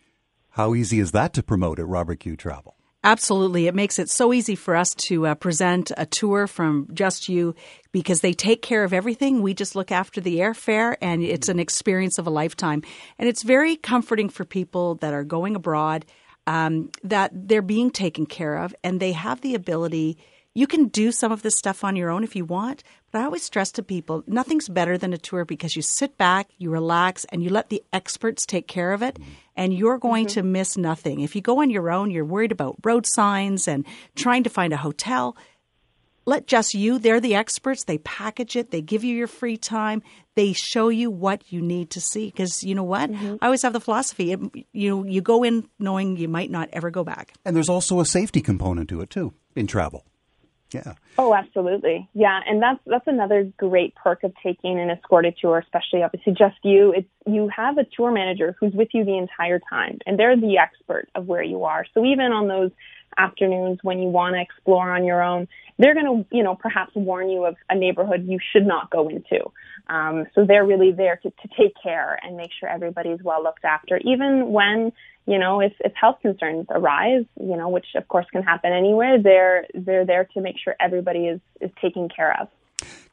How 0.52 0.74
easy 0.74 1.00
is 1.00 1.12
that 1.12 1.34
to 1.34 1.44
promote 1.44 1.80
at 1.80 1.88
Robert 1.88 2.20
Q 2.20 2.36
Travel? 2.36 2.76
Absolutely. 3.06 3.68
It 3.68 3.76
makes 3.76 4.00
it 4.00 4.10
so 4.10 4.34
easy 4.34 4.56
for 4.56 4.76
us 4.76 4.90
to 5.08 5.28
uh, 5.28 5.36
present 5.36 5.92
a 5.96 6.08
tour 6.08 6.48
from 6.48 6.88
Just 6.92 7.30
You 7.30 7.54
because 7.92 8.22
they 8.22 8.34
take 8.34 8.64
care 8.64 8.84
of 8.84 8.94
everything. 8.94 9.44
We 9.44 9.54
just 9.54 9.76
look 9.76 9.92
after 9.92 10.20
the 10.20 10.40
airfare 10.40 10.96
and 11.04 11.22
it's 11.22 11.48
an 11.48 11.60
experience 11.60 12.18
of 12.18 12.26
a 12.26 12.32
lifetime. 12.32 12.82
And 13.20 13.30
it's 13.30 13.44
very 13.44 13.76
comforting 13.76 14.28
for 14.28 14.44
people 14.44 14.96
that 14.96 15.14
are 15.14 15.24
going 15.24 15.56
abroad 15.56 16.04
um, 16.48 16.90
that 17.04 17.30
they're 17.32 17.62
being 17.62 17.92
taken 17.92 18.26
care 18.26 18.58
of 18.58 18.74
and 18.84 19.00
they 19.00 19.12
have 19.12 19.42
the 19.42 19.54
ability 19.54 20.18
you 20.56 20.66
can 20.66 20.88
do 20.88 21.12
some 21.12 21.32
of 21.32 21.44
this 21.44 21.56
stuff 21.56 21.84
on 21.84 21.96
your 21.96 22.10
own 22.10 22.24
if 22.24 22.36
you 22.36 22.46
want, 22.46 22.84
but 23.12 23.22
I 23.22 23.26
always 23.26 23.44
stress 23.44 23.72
to 23.74 23.84
people 23.84 24.24
nothing's 24.26 24.68
better 24.68 24.98
than 24.98 25.14
a 25.14 25.18
tour 25.18 25.46
because 25.46 25.76
you 25.76 25.84
sit 25.84 26.18
back, 26.18 26.50
you 26.58 26.72
relax, 26.72 27.26
and 27.26 27.44
you 27.44 27.50
let 27.50 27.70
the 27.70 27.84
experts 27.94 28.46
take 28.46 28.68
care 28.68 28.94
of 28.94 29.04
it, 29.04 29.20
and 29.56 29.74
you're 29.74 30.00
going 30.00 30.26
mm-hmm. 30.26 30.40
to 30.40 30.44
miss 30.44 30.78
nothing. 30.78 31.20
If 31.20 31.36
you 31.36 31.42
go 31.42 31.62
on 31.62 31.70
your 31.70 31.92
own, 31.92 32.10
you're 32.10 32.26
worried 32.26 32.52
about 32.52 32.78
road 32.84 33.06
signs 33.06 33.68
and 33.68 33.86
trying 34.16 34.44
to 34.44 34.50
find 34.50 34.74
a 34.74 34.78
hotel 34.78 35.38
let 36.26 36.48
just 36.48 36.74
you, 36.74 36.98
they're 36.98 37.20
the 37.20 37.36
experts. 37.36 37.84
They 37.84 38.00
package 38.00 38.56
it, 38.56 38.72
they 38.72 38.82
give 38.82 39.04
you 39.04 39.16
your 39.16 39.28
free 39.28 39.58
time, 39.58 40.02
they 40.36 40.54
show 40.54 40.90
you 40.90 41.10
what 41.12 41.52
you 41.52 41.62
need 41.62 41.92
to 41.92 42.02
see. 42.02 42.26
Because 42.26 42.64
you 42.64 42.76
know 42.76 42.84
what? 42.84 43.12
Mm-hmm. 43.12 43.36
I 43.42 43.46
always 43.46 43.62
have 43.62 43.74
the 43.74 43.80
philosophy 43.80 44.32
it, 44.32 44.40
you, 44.74 45.06
you 45.06 45.22
go 45.22 45.44
in 45.44 45.68
knowing 45.80 46.18
you 46.18 46.28
might 46.28 46.50
not 46.50 46.70
ever 46.74 46.90
go 46.90 47.04
back. 47.04 47.34
And 47.46 47.56
there's 47.56 47.70
also 47.70 48.00
a 48.00 48.06
safety 48.06 48.42
component 48.42 48.90
to 48.90 49.02
it, 49.02 49.10
too, 49.10 49.34
in 49.56 49.68
travel. 49.68 50.04
Yeah. 50.76 50.94
Oh, 51.18 51.34
absolutely. 51.34 52.10
Yeah, 52.14 52.42
and 52.46 52.62
that's 52.62 52.80
that's 52.86 53.08
another 53.08 53.52
great 53.58 53.96
perk 53.96 54.24
of 54.24 54.34
taking 54.44 54.80
an 54.80 54.90
escorted 54.90 55.36
tour, 55.40 55.58
especially 55.58 56.04
obviously 56.04 56.34
just 56.34 56.58
you. 56.64 56.92
It's 56.92 57.08
you 57.26 57.50
have 57.56 57.78
a 57.78 57.86
tour 57.86 58.12
manager 58.12 58.56
who's 58.60 58.74
with 58.74 58.90
you 58.94 59.06
the 59.06 59.18
entire 59.18 59.60
time, 59.70 60.00
and 60.06 60.20
they're 60.20 60.36
the 60.36 60.58
expert 60.58 61.08
of 61.16 61.28
where 61.28 61.44
you 61.44 61.64
are. 61.64 61.86
So 61.94 62.06
even 62.06 62.32
on 62.32 62.48
those 62.48 62.72
afternoons 63.18 63.80
when 63.82 64.00
you 64.00 64.10
want 64.10 64.36
to 64.36 64.42
explore 64.42 64.96
on 64.96 65.06
your 65.06 65.22
own, 65.24 65.48
they're 65.78 65.94
going 65.94 66.06
to, 66.06 66.36
you 66.36 66.44
know, 66.44 66.56
perhaps 66.56 66.96
warn 66.96 67.30
you 67.30 67.46
of 67.46 67.56
a 67.70 67.76
neighborhood 67.76 68.26
you 68.28 68.40
should 68.52 68.66
not 68.66 68.90
go 68.90 69.10
into. 69.10 69.52
Um, 69.88 70.26
so 70.34 70.46
they're 70.46 70.66
really 70.66 70.92
there 70.92 71.18
to, 71.18 71.30
to 71.30 71.48
take 71.58 71.74
care 71.82 72.20
and 72.24 72.38
make 72.38 72.52
sure 72.60 72.70
everybody's 72.70 73.22
well 73.22 73.44
looked 73.44 73.66
after, 73.66 73.98
even 73.98 74.52
when, 74.52 74.92
you 75.26 75.38
know, 75.38 75.60
if, 75.60 75.74
if 75.80 75.94
health 75.94 76.20
concerns 76.22 76.68
arise, 76.70 77.26
you 77.40 77.58
know, 77.58 77.70
which 77.70 77.88
of 77.96 78.08
course 78.08 78.26
can 78.32 78.44
happen 78.44 78.72
anywhere, 78.72 79.22
they're, 79.22 79.66
they're 79.74 80.06
there 80.06 80.26
to 80.34 80.42
make 80.42 80.56
sure 80.64 80.76
everybody 80.80 81.28
is, 81.28 81.40
is 81.62 81.72
taken 81.82 82.10
care 82.10 82.40
of. 82.40 82.48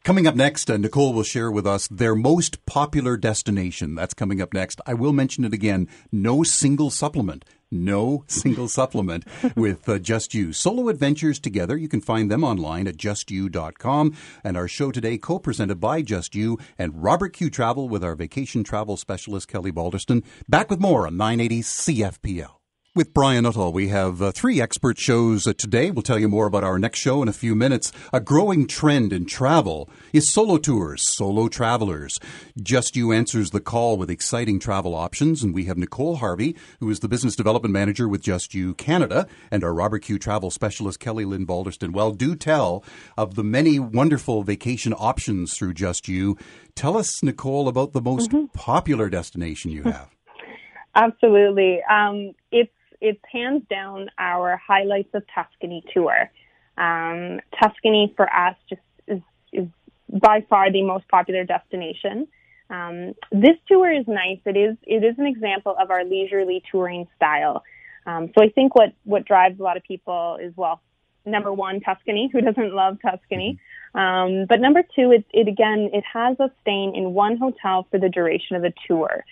Coming 0.05 0.26
up 0.26 0.35
next, 0.35 0.71
uh, 0.71 0.76
Nicole 0.76 1.12
will 1.12 1.23
share 1.23 1.50
with 1.50 1.67
us 1.67 1.88
their 1.88 2.14
most 2.14 2.64
popular 2.67 3.17
destination. 3.17 3.95
That's 3.95 4.14
coming 4.14 4.41
up 4.41 4.52
next. 4.52 4.81
I 4.87 4.95
will 4.95 5.12
mention 5.12 5.45
it 5.45 5.52
again. 5.52 5.88
No 6.11 6.43
single 6.43 6.91
supplement 6.91 7.45
no 7.73 8.25
single 8.29 8.69
supplement 8.69 9.25
with 9.57 9.88
uh, 9.88 9.99
Just 9.99 10.35
You. 10.35 10.52
Solo 10.52 10.88
adventures 10.88 11.41
together. 11.41 11.76
You 11.76 11.88
can 11.88 12.00
find 12.00 12.31
them 12.31 12.45
online 12.45 12.87
at 12.87 12.97
justyou.com. 12.97 14.14
And 14.45 14.57
our 14.57 14.69
show 14.69 14.91
today 14.93 15.19
co-presented 15.19 15.81
by 15.81 16.02
Just 16.02 16.35
You 16.35 16.59
and 16.79 17.02
Robert 17.02 17.33
Q 17.33 17.50
Travel 17.50 17.88
with 17.88 18.05
our 18.05 18.14
vacation 18.14 18.62
travel 18.62 18.97
specialist 18.97 19.49
Kelly 19.49 19.73
Balderston. 19.73 20.23
Back 20.49 20.71
with 20.71 20.81
more 20.81 21.07
on 21.07 21.17
980 21.17 21.62
CFPL. 21.62 22.62
With 22.95 23.15
Brian 23.15 23.45
Nuttall, 23.45 23.73
we 23.73 23.89
have 23.89 24.21
uh, 24.21 24.33
three 24.33 24.61
expert 24.61 24.99
shows 24.99 25.47
uh, 25.47 25.55
today. 25.57 25.91
We'll 25.91 26.03
tell 26.03 26.19
you 26.19 26.29
more 26.29 26.45
about 26.45 26.63
our 26.63 26.79
next 26.79 26.99
show 26.99 27.23
in 27.23 27.29
a 27.29 27.33
few 27.33 27.55
minutes. 27.55 27.91
A 28.13 28.21
growing 28.21 28.67
trend 28.67 29.15
in 29.15 29.25
travel 29.25 29.89
is 30.13 30.31
solo 30.31 30.59
tours, 30.59 31.11
solo 31.11 31.49
travelers. 31.49 32.19
Just 32.63 32.95
You 32.95 33.11
answers 33.11 33.49
the 33.49 33.63
call 33.63 33.97
with 33.97 34.11
exciting 34.11 34.59
travel 34.59 34.95
options, 34.95 35.43
and 35.43 35.55
we 35.55 35.65
have 35.65 35.79
Nicole 35.79 36.17
Harvey, 36.17 36.55
who 36.81 36.91
is 36.91 37.01
the 37.01 37.09
business 37.09 37.35
development 37.35 37.73
manager 37.73 38.07
with 38.07 38.21
Just 38.21 38.53
You 38.53 38.75
Canada, 38.75 39.27
and 39.51 39.65
our 39.65 39.73
Robert 39.73 40.03
Q 40.03 40.19
travel 40.19 40.51
specialist 40.51 41.01
Kelly 41.01 41.25
Lynn 41.25 41.47
Balderston. 41.47 41.95
Well, 41.95 42.11
do 42.11 42.37
tell 42.37 42.85
of 43.17 43.37
the 43.37 43.45
many 43.45 43.79
wonderful 43.79 44.43
vacation 44.43 44.93
options 44.93 45.57
through 45.57 45.73
Just 45.73 46.09
You. 46.09 46.37
Tell 46.75 46.99
us, 46.99 47.23
Nicole, 47.23 47.69
about 47.69 47.95
the 47.95 48.03
most 48.03 48.33
mm-hmm. 48.33 48.49
popular 48.53 49.09
destination 49.09 49.71
you 49.71 49.85
have. 49.85 50.11
Absolutely. 50.95 51.81
Um, 51.91 52.35
it's 52.51 52.71
it's 53.03 53.21
hands 53.31 53.65
down 53.69 54.09
our 54.19 54.61
highlights 54.65 55.13
of 55.13 55.25
Tuscany 55.35 55.85
tour. 55.93 56.31
Um, 56.79 57.41
Tuscany 57.61 58.15
for 58.17 58.33
us 58.33 58.57
just 58.71 58.81
is, 59.07 59.21
is 59.53 59.67
by 60.09 60.47
far 60.49 60.71
the 60.73 60.83
most 60.83 61.07
popular 61.09 61.45
destination. 61.45 62.29
Um, 62.71 63.15
this 63.31 63.59
tour 63.69 63.93
is 63.93 64.07
nice. 64.07 64.39
It 64.47 64.57
is 64.57 64.77
it 64.85 65.05
is 65.05 65.19
an 65.19 65.27
example 65.27 65.75
of 65.79 65.91
our 65.91 66.05
leisurely 66.05 66.63
touring 66.71 67.07
style. 67.17 67.65
Um, 68.07 68.31
so 68.35 68.45
I 68.45 68.49
think 68.49 68.75
what 68.75 68.95
what 69.05 69.27
drives 69.27 69.61
a 69.61 69.63
lot 69.63 69.77
of 69.77 69.83
people 69.83 70.39
is 70.41 70.53
well, 70.57 70.81
number 71.27 71.53
one, 71.53 71.81
Tuscany. 71.81 72.31
Who 72.33 72.41
doesn't 72.41 72.73
love 72.73 72.99
Tuscany? 73.03 73.59
Um, 73.95 74.47
but 74.49 74.61
number 74.61 74.83
two, 74.95 75.13
it, 75.13 75.27
it 75.33 75.49
again 75.49 75.91
it 75.93 76.05
has 76.11 76.39
us 76.41 76.51
staying 76.63 76.95
in 76.97 77.13
one 77.13 77.37
hotel 77.37 77.87
for 77.91 77.99
the 77.99 78.09
duration 78.09 78.57
of 78.57 78.63
the 78.63 78.73
tour. 78.87 79.25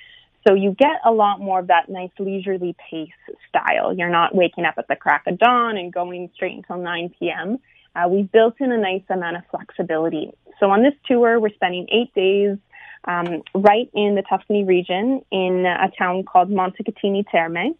So 0.46 0.54
you 0.54 0.74
get 0.78 1.00
a 1.04 1.12
lot 1.12 1.40
more 1.40 1.60
of 1.60 1.66
that 1.66 1.88
nice 1.88 2.10
leisurely 2.18 2.74
pace 2.90 3.10
style. 3.48 3.92
You're 3.92 4.10
not 4.10 4.34
waking 4.34 4.64
up 4.64 4.74
at 4.78 4.88
the 4.88 4.96
crack 4.96 5.24
of 5.26 5.38
dawn 5.38 5.76
and 5.76 5.92
going 5.92 6.30
straight 6.34 6.56
until 6.56 6.78
9 6.78 7.14
p.m. 7.18 7.58
Uh, 7.94 8.08
we've 8.08 8.30
built 8.30 8.54
in 8.60 8.72
a 8.72 8.78
nice 8.78 9.02
amount 9.10 9.36
of 9.36 9.42
flexibility. 9.50 10.32
So 10.58 10.70
on 10.70 10.82
this 10.82 10.94
tour, 11.06 11.40
we're 11.40 11.50
spending 11.50 11.86
eight 11.92 12.14
days 12.14 12.56
um, 13.04 13.42
right 13.54 13.90
in 13.94 14.14
the 14.14 14.22
Tuscany 14.28 14.64
region 14.64 15.22
in 15.30 15.66
a 15.66 15.90
town 15.98 16.24
called 16.24 16.50
Montecatini 16.50 17.24
Terme. 17.30 17.74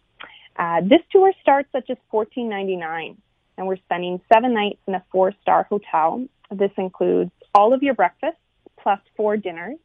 Uh, 0.57 0.81
this 0.81 1.01
tour 1.11 1.31
starts 1.41 1.69
at 1.73 1.87
just 1.87 2.01
$14.99, 2.13 3.15
and 3.57 3.67
we're 3.67 3.77
spending 3.77 4.19
seven 4.31 4.53
nights 4.53 4.79
in 4.87 4.93
a 4.93 5.03
four-star 5.11 5.63
hotel. 5.63 6.27
This 6.51 6.71
includes 6.77 7.31
all 7.55 7.73
of 7.73 7.81
your 7.81 7.95
breakfasts 7.95 8.39
plus 8.79 8.99
four 9.15 9.37
dinners 9.37 9.77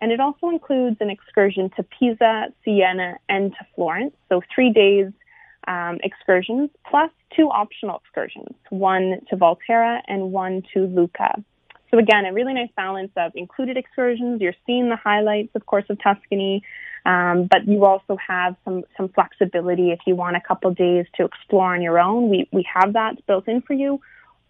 and 0.00 0.12
it 0.12 0.20
also 0.20 0.50
includes 0.50 0.96
an 1.00 1.10
excursion 1.10 1.70
to 1.76 1.82
Pisa, 1.82 2.48
Siena, 2.64 3.18
and 3.28 3.52
to 3.52 3.66
Florence. 3.74 4.14
So 4.28 4.42
three 4.54 4.72
days 4.72 5.12
um, 5.66 5.98
excursions 6.02 6.70
plus 6.88 7.10
two 7.34 7.48
optional 7.50 8.00
excursions, 8.04 8.54
one 8.70 9.20
to 9.30 9.36
Volterra 9.36 10.00
and 10.06 10.32
one 10.32 10.62
to 10.74 10.86
Lucca. 10.86 11.42
So 11.90 11.98
again, 11.98 12.26
a 12.26 12.32
really 12.32 12.52
nice 12.52 12.70
balance 12.76 13.12
of 13.16 13.32
included 13.34 13.76
excursions. 13.76 14.40
You're 14.40 14.54
seeing 14.66 14.88
the 14.88 14.96
highlights, 14.96 15.54
of 15.54 15.66
course, 15.66 15.84
of 15.88 15.98
Tuscany, 16.02 16.62
um, 17.04 17.48
but 17.50 17.66
you 17.66 17.84
also 17.84 18.16
have 18.16 18.56
some 18.64 18.82
some 18.96 19.08
flexibility 19.08 19.92
if 19.92 20.00
you 20.06 20.16
want 20.16 20.36
a 20.36 20.40
couple 20.40 20.72
days 20.74 21.06
to 21.14 21.24
explore 21.24 21.74
on 21.74 21.82
your 21.82 21.98
own. 21.98 22.28
We 22.28 22.48
we 22.52 22.66
have 22.72 22.94
that 22.94 23.24
built 23.26 23.46
in 23.48 23.62
for 23.62 23.74
you. 23.74 24.00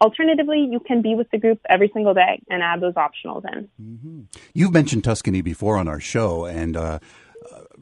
Alternatively, 0.00 0.68
you 0.70 0.80
can 0.80 1.00
be 1.00 1.14
with 1.14 1.30
the 1.30 1.38
group 1.38 1.60
every 1.68 1.90
single 1.92 2.12
day 2.12 2.42
and 2.50 2.62
add 2.62 2.80
those 2.80 2.94
optionals 2.94 3.44
in. 3.50 3.68
Mm-hmm. 3.80 4.20
You've 4.52 4.72
mentioned 4.72 5.04
Tuscany 5.04 5.40
before 5.40 5.78
on 5.78 5.88
our 5.88 6.00
show, 6.00 6.44
and 6.44 6.76
uh, 6.76 6.98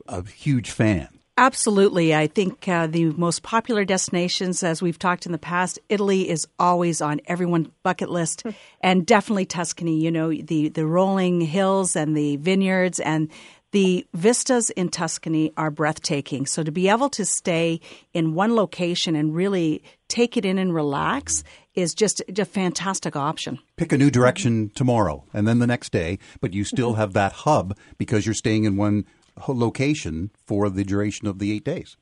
a 0.07 0.25
huge 0.25 0.71
fan. 0.71 1.09
Absolutely. 1.37 2.15
I 2.15 2.29
think 2.29 2.69
uh, 2.69 2.87
the 2.87 3.07
most 3.07 3.43
popular 3.43 3.85
destinations, 3.85 4.63
as 4.63 4.81
we've 4.81 4.99
talked 4.99 5.27
in 5.27 5.33
the 5.33 5.39
past, 5.39 5.81
Italy 5.89 6.29
is 6.29 6.47
always 6.61 7.01
on 7.01 7.21
everyone's 7.27 7.69
bucket 7.83 8.09
list, 8.09 8.43
hmm. 8.43 8.51
and 8.81 9.05
definitely 9.05 9.45
Tuscany. 9.45 10.01
You 10.01 10.13
know, 10.13 10.33
the, 10.33 10.69
the 10.69 10.87
rolling 10.87 11.41
hills 11.41 11.97
and 11.97 12.17
the 12.17 12.37
vineyards 12.37 13.01
and 13.01 13.31
the 13.73 14.07
vistas 14.15 14.71
in 14.71 14.89
Tuscany 14.89 15.53
are 15.57 15.73
breathtaking. 15.73 16.47
So 16.47 16.63
to 16.63 16.71
be 16.71 16.89
able 16.89 17.11
to 17.11 17.25
stay 17.25 17.81
in 18.13 18.35
one 18.35 18.55
location 18.55 19.17
and 19.17 19.35
really 19.35 19.83
take 20.15 20.37
it 20.37 20.45
in 20.45 20.59
and 20.59 20.73
relax 20.73 21.43
is 21.75 21.93
just 21.93 22.23
a 22.39 22.45
fantastic 22.45 23.17
option. 23.17 23.59
Pick 23.77 23.93
a 23.93 23.99
new 23.99 24.11
direction 24.11 24.71
tomorrow 24.77 25.25
and 25.35 25.49
then 25.49 25.59
the 25.59 25.67
next 25.67 25.91
day, 25.91 26.21
but 26.41 26.55
you 26.55 26.63
still 26.63 26.93
mm-hmm. 26.93 27.01
have 27.01 27.15
that 27.15 27.33
hub 27.33 27.77
because 27.99 28.25
you're 28.25 28.35
staying 28.35 28.63
in 28.65 28.77
one 28.77 29.07
location 29.49 30.31
for 30.47 30.71
the 30.71 30.85
duration 30.85 31.27
of 31.27 31.41
the 31.41 31.53
eight 31.53 31.65
days. 31.65 31.97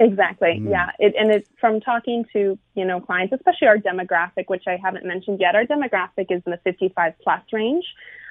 Exactly. 0.00 0.60
Mm. 0.60 0.70
Yeah. 0.70 0.90
It, 0.98 1.14
and 1.16 1.30
it's 1.30 1.48
from 1.60 1.80
talking 1.80 2.24
to, 2.32 2.58
you 2.74 2.84
know, 2.84 3.00
clients, 3.00 3.32
especially 3.32 3.68
our 3.68 3.78
demographic, 3.78 4.48
which 4.48 4.64
I 4.66 4.76
haven't 4.82 5.06
mentioned 5.06 5.38
yet. 5.38 5.54
Our 5.54 5.64
demographic 5.64 6.26
is 6.30 6.42
in 6.44 6.50
the 6.50 6.58
55 6.64 7.12
plus 7.22 7.42
range. 7.52 7.84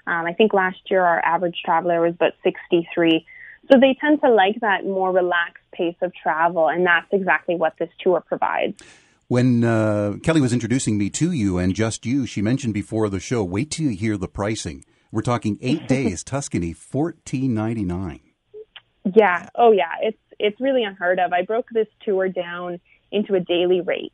Um, 0.05 0.25
I 0.25 0.33
think 0.33 0.53
last 0.53 0.79
year 0.91 1.01
our 1.01 1.23
average 1.23 1.61
traveler 1.63 2.01
was 2.01 2.15
about 2.15 2.33
63. 2.43 3.25
So 3.71 3.79
they 3.79 3.95
tend 4.01 4.19
to 4.19 4.29
like 4.29 4.59
that 4.59 4.83
more 4.83 5.13
relaxed 5.13 5.63
pace 5.71 5.95
of 6.01 6.11
travel, 6.13 6.67
and 6.67 6.85
that's 6.85 7.07
exactly 7.13 7.55
what 7.55 7.75
this 7.79 7.89
tour 7.99 8.19
provides. 8.19 8.83
When 9.33 9.63
uh, 9.63 10.17
Kelly 10.21 10.41
was 10.41 10.53
introducing 10.53 10.95
me 10.95 11.09
to 11.09 11.31
you 11.31 11.57
and 11.57 11.73
just 11.73 12.05
you, 12.05 12.27
she 12.27 12.39
mentioned 12.39 12.75
before 12.75 13.09
the 13.09 13.19
show, 13.19 13.43
wait 13.43 13.71
till 13.71 13.85
you 13.85 13.97
hear 13.97 14.15
the 14.15 14.27
pricing. 14.27 14.85
We're 15.11 15.23
talking 15.23 15.57
eight 15.59 15.87
days, 15.97 16.23
Tuscany, 16.23 16.71
fourteen 16.71 17.55
ninety 17.55 17.83
nine. 17.83 18.19
Yeah. 19.03 19.49
Oh, 19.55 19.71
yeah. 19.71 19.95
It's 20.03 20.19
it's 20.37 20.61
really 20.61 20.83
unheard 20.83 21.17
of. 21.17 21.33
I 21.33 21.41
broke 21.41 21.65
this 21.73 21.87
tour 22.05 22.29
down 22.29 22.79
into 23.11 23.33
a 23.33 23.39
daily 23.39 23.81
rate, 23.81 24.13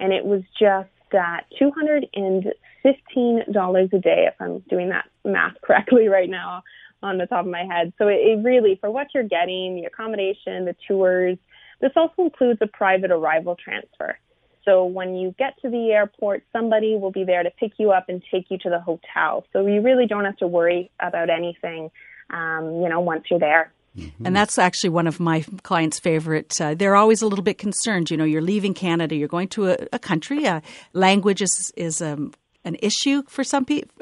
and 0.00 0.12
it 0.12 0.24
was 0.24 0.42
just 0.58 0.90
at 1.14 1.44
two 1.60 1.70
hundred 1.70 2.04
and 2.14 2.52
$15 2.84 3.92
a 3.92 3.98
day, 4.00 4.26
if 4.26 4.34
I'm 4.40 4.64
doing 4.68 4.88
that 4.88 5.04
math 5.24 5.54
correctly 5.62 6.08
right 6.08 6.28
now 6.28 6.64
on 7.04 7.18
the 7.18 7.26
top 7.26 7.44
of 7.44 7.52
my 7.52 7.62
head. 7.70 7.92
So 7.98 8.08
it, 8.08 8.14
it 8.14 8.42
really, 8.42 8.78
for 8.80 8.90
what 8.90 9.14
you're 9.14 9.22
getting, 9.22 9.76
the 9.76 9.84
accommodation, 9.84 10.64
the 10.64 10.74
tours, 10.88 11.38
this 11.80 11.92
also 11.94 12.24
includes 12.24 12.58
a 12.62 12.66
private 12.66 13.12
arrival 13.12 13.54
transfer. 13.54 14.18
So 14.66 14.84
when 14.84 15.14
you 15.14 15.34
get 15.38 15.54
to 15.62 15.70
the 15.70 15.92
airport, 15.92 16.42
somebody 16.52 16.96
will 16.96 17.12
be 17.12 17.24
there 17.24 17.42
to 17.42 17.50
pick 17.50 17.72
you 17.78 17.92
up 17.92 18.08
and 18.08 18.22
take 18.30 18.50
you 18.50 18.58
to 18.58 18.68
the 18.68 18.80
hotel. 18.80 19.46
So 19.52 19.66
you 19.66 19.80
really 19.80 20.06
don't 20.06 20.24
have 20.24 20.36
to 20.38 20.46
worry 20.46 20.90
about 21.00 21.30
anything, 21.30 21.90
um, 22.30 22.82
you 22.82 22.88
know, 22.88 23.00
once 23.00 23.24
you're 23.30 23.40
there. 23.40 23.72
Mm-hmm. 23.96 24.26
And 24.26 24.36
that's 24.36 24.58
actually 24.58 24.90
one 24.90 25.06
of 25.06 25.20
my 25.20 25.44
clients' 25.62 25.98
favorite. 25.98 26.60
Uh, 26.60 26.74
they're 26.74 26.96
always 26.96 27.22
a 27.22 27.26
little 27.26 27.44
bit 27.44 27.58
concerned. 27.58 28.10
You 28.10 28.16
know, 28.16 28.24
you're 28.24 28.42
leaving 28.42 28.74
Canada, 28.74 29.14
you're 29.14 29.28
going 29.28 29.48
to 29.48 29.70
a, 29.70 29.76
a 29.92 29.98
country. 29.98 30.46
Uh, 30.46 30.60
language 30.92 31.40
is 31.40 31.72
is 31.76 32.02
um, 32.02 32.32
an 32.64 32.76
issue 32.82 33.22
for 33.28 33.44
some 33.44 33.64
people 33.64 33.94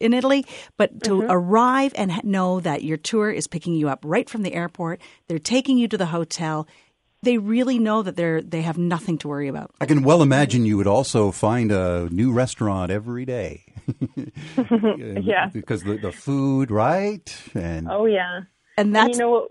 in 0.00 0.14
Italy, 0.14 0.46
but 0.78 1.02
to 1.04 1.10
mm-hmm. 1.10 1.30
arrive 1.30 1.92
and 1.96 2.22
know 2.24 2.60
that 2.60 2.84
your 2.84 2.96
tour 2.96 3.30
is 3.30 3.46
picking 3.46 3.74
you 3.74 3.88
up 3.88 4.00
right 4.04 4.30
from 4.30 4.42
the 4.42 4.54
airport, 4.54 5.00
they're 5.28 5.38
taking 5.38 5.76
you 5.76 5.88
to 5.88 5.98
the 5.98 6.06
hotel. 6.06 6.66
They 7.22 7.38
really 7.38 7.78
know 7.78 8.02
that 8.02 8.16
they're 8.16 8.42
they 8.42 8.62
have 8.62 8.78
nothing 8.78 9.18
to 9.18 9.28
worry 9.28 9.48
about. 9.48 9.70
I 9.80 9.86
can 9.86 10.02
well 10.02 10.22
imagine 10.22 10.66
you 10.66 10.76
would 10.76 10.88
also 10.88 11.30
find 11.30 11.70
a 11.70 12.08
new 12.10 12.32
restaurant 12.32 12.90
every 12.90 13.24
day. 13.24 13.64
yeah, 14.96 15.48
because 15.52 15.82
the, 15.82 15.98
the 15.98 16.12
food, 16.12 16.70
right? 16.70 17.42
And 17.54 17.88
oh 17.88 18.06
yeah, 18.06 18.42
and 18.76 18.94
that's 18.94 19.06
and 19.06 19.14
you 19.14 19.20
know 19.20 19.48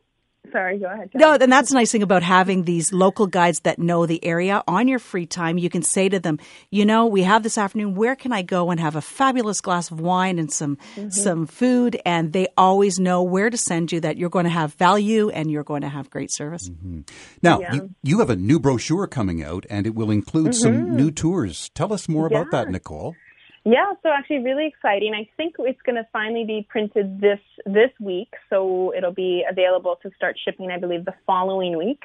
Sorry, 0.51 0.79
go 0.79 0.87
ahead. 0.87 1.11
No, 1.13 1.33
and 1.33 1.51
that's 1.51 1.69
the 1.69 1.75
nice 1.75 1.91
thing 1.91 2.01
about 2.01 2.23
having 2.23 2.63
these 2.63 2.91
local 2.91 3.27
guides 3.27 3.59
that 3.61 3.77
know 3.77 4.05
the 4.05 4.23
area 4.25 4.63
on 4.67 4.87
your 4.87 4.97
free 4.97 5.25
time. 5.27 5.57
You 5.57 5.69
can 5.69 5.83
say 5.83 6.09
to 6.09 6.19
them, 6.19 6.39
you 6.71 6.85
know, 6.85 7.05
we 7.05 7.21
have 7.23 7.43
this 7.43 7.57
afternoon. 7.57 7.95
Where 7.95 8.15
can 8.15 8.33
I 8.33 8.41
go 8.41 8.71
and 8.71 8.79
have 8.79 8.95
a 8.95 9.01
fabulous 9.01 9.61
glass 9.61 9.91
of 9.91 10.01
wine 10.01 10.39
and 10.39 10.51
some 10.51 10.77
mm-hmm. 10.95 11.09
some 11.09 11.45
food? 11.45 12.01
And 12.05 12.33
they 12.33 12.47
always 12.57 12.99
know 12.99 13.21
where 13.21 13.49
to 13.49 13.57
send 13.57 13.91
you. 13.91 13.99
That 13.99 14.17
you're 14.17 14.29
going 14.29 14.45
to 14.45 14.51
have 14.51 14.73
value 14.73 15.29
and 15.29 15.51
you're 15.51 15.63
going 15.63 15.81
to 15.81 15.89
have 15.89 16.09
great 16.09 16.31
service. 16.31 16.69
Mm-hmm. 16.69 17.01
Now, 17.43 17.59
yeah. 17.59 17.73
you, 17.73 17.89
you, 18.01 18.19
have 18.19 18.31
a 18.31 18.35
new 18.35 18.59
brochure 18.59 19.07
coming 19.07 19.43
out, 19.43 19.65
and 19.69 19.85
it 19.85 19.93
will 19.93 20.09
include 20.09 20.51
mm-hmm. 20.51 20.61
some 20.61 20.95
new 20.95 21.11
tours. 21.11 21.69
Tell 21.75 21.93
us 21.93 22.09
more 22.09 22.27
yeah. 22.29 22.39
about 22.39 22.51
that, 22.51 22.69
Nicole. 22.69 23.15
Yeah, 23.63 23.93
so 24.01 24.09
actually 24.09 24.39
really 24.39 24.65
exciting. 24.65 25.13
I 25.13 25.29
think 25.37 25.55
it's 25.59 25.81
going 25.83 25.95
to 25.95 26.07
finally 26.11 26.45
be 26.45 26.65
printed 26.67 27.21
this 27.21 27.39
this 27.65 27.91
week, 27.99 28.33
so 28.49 28.93
it'll 28.95 29.13
be 29.13 29.45
available 29.49 29.99
to 30.01 30.09
start 30.15 30.35
shipping 30.43 30.71
I 30.71 30.79
believe 30.79 31.05
the 31.05 31.13
following 31.27 31.77
week. 31.77 32.01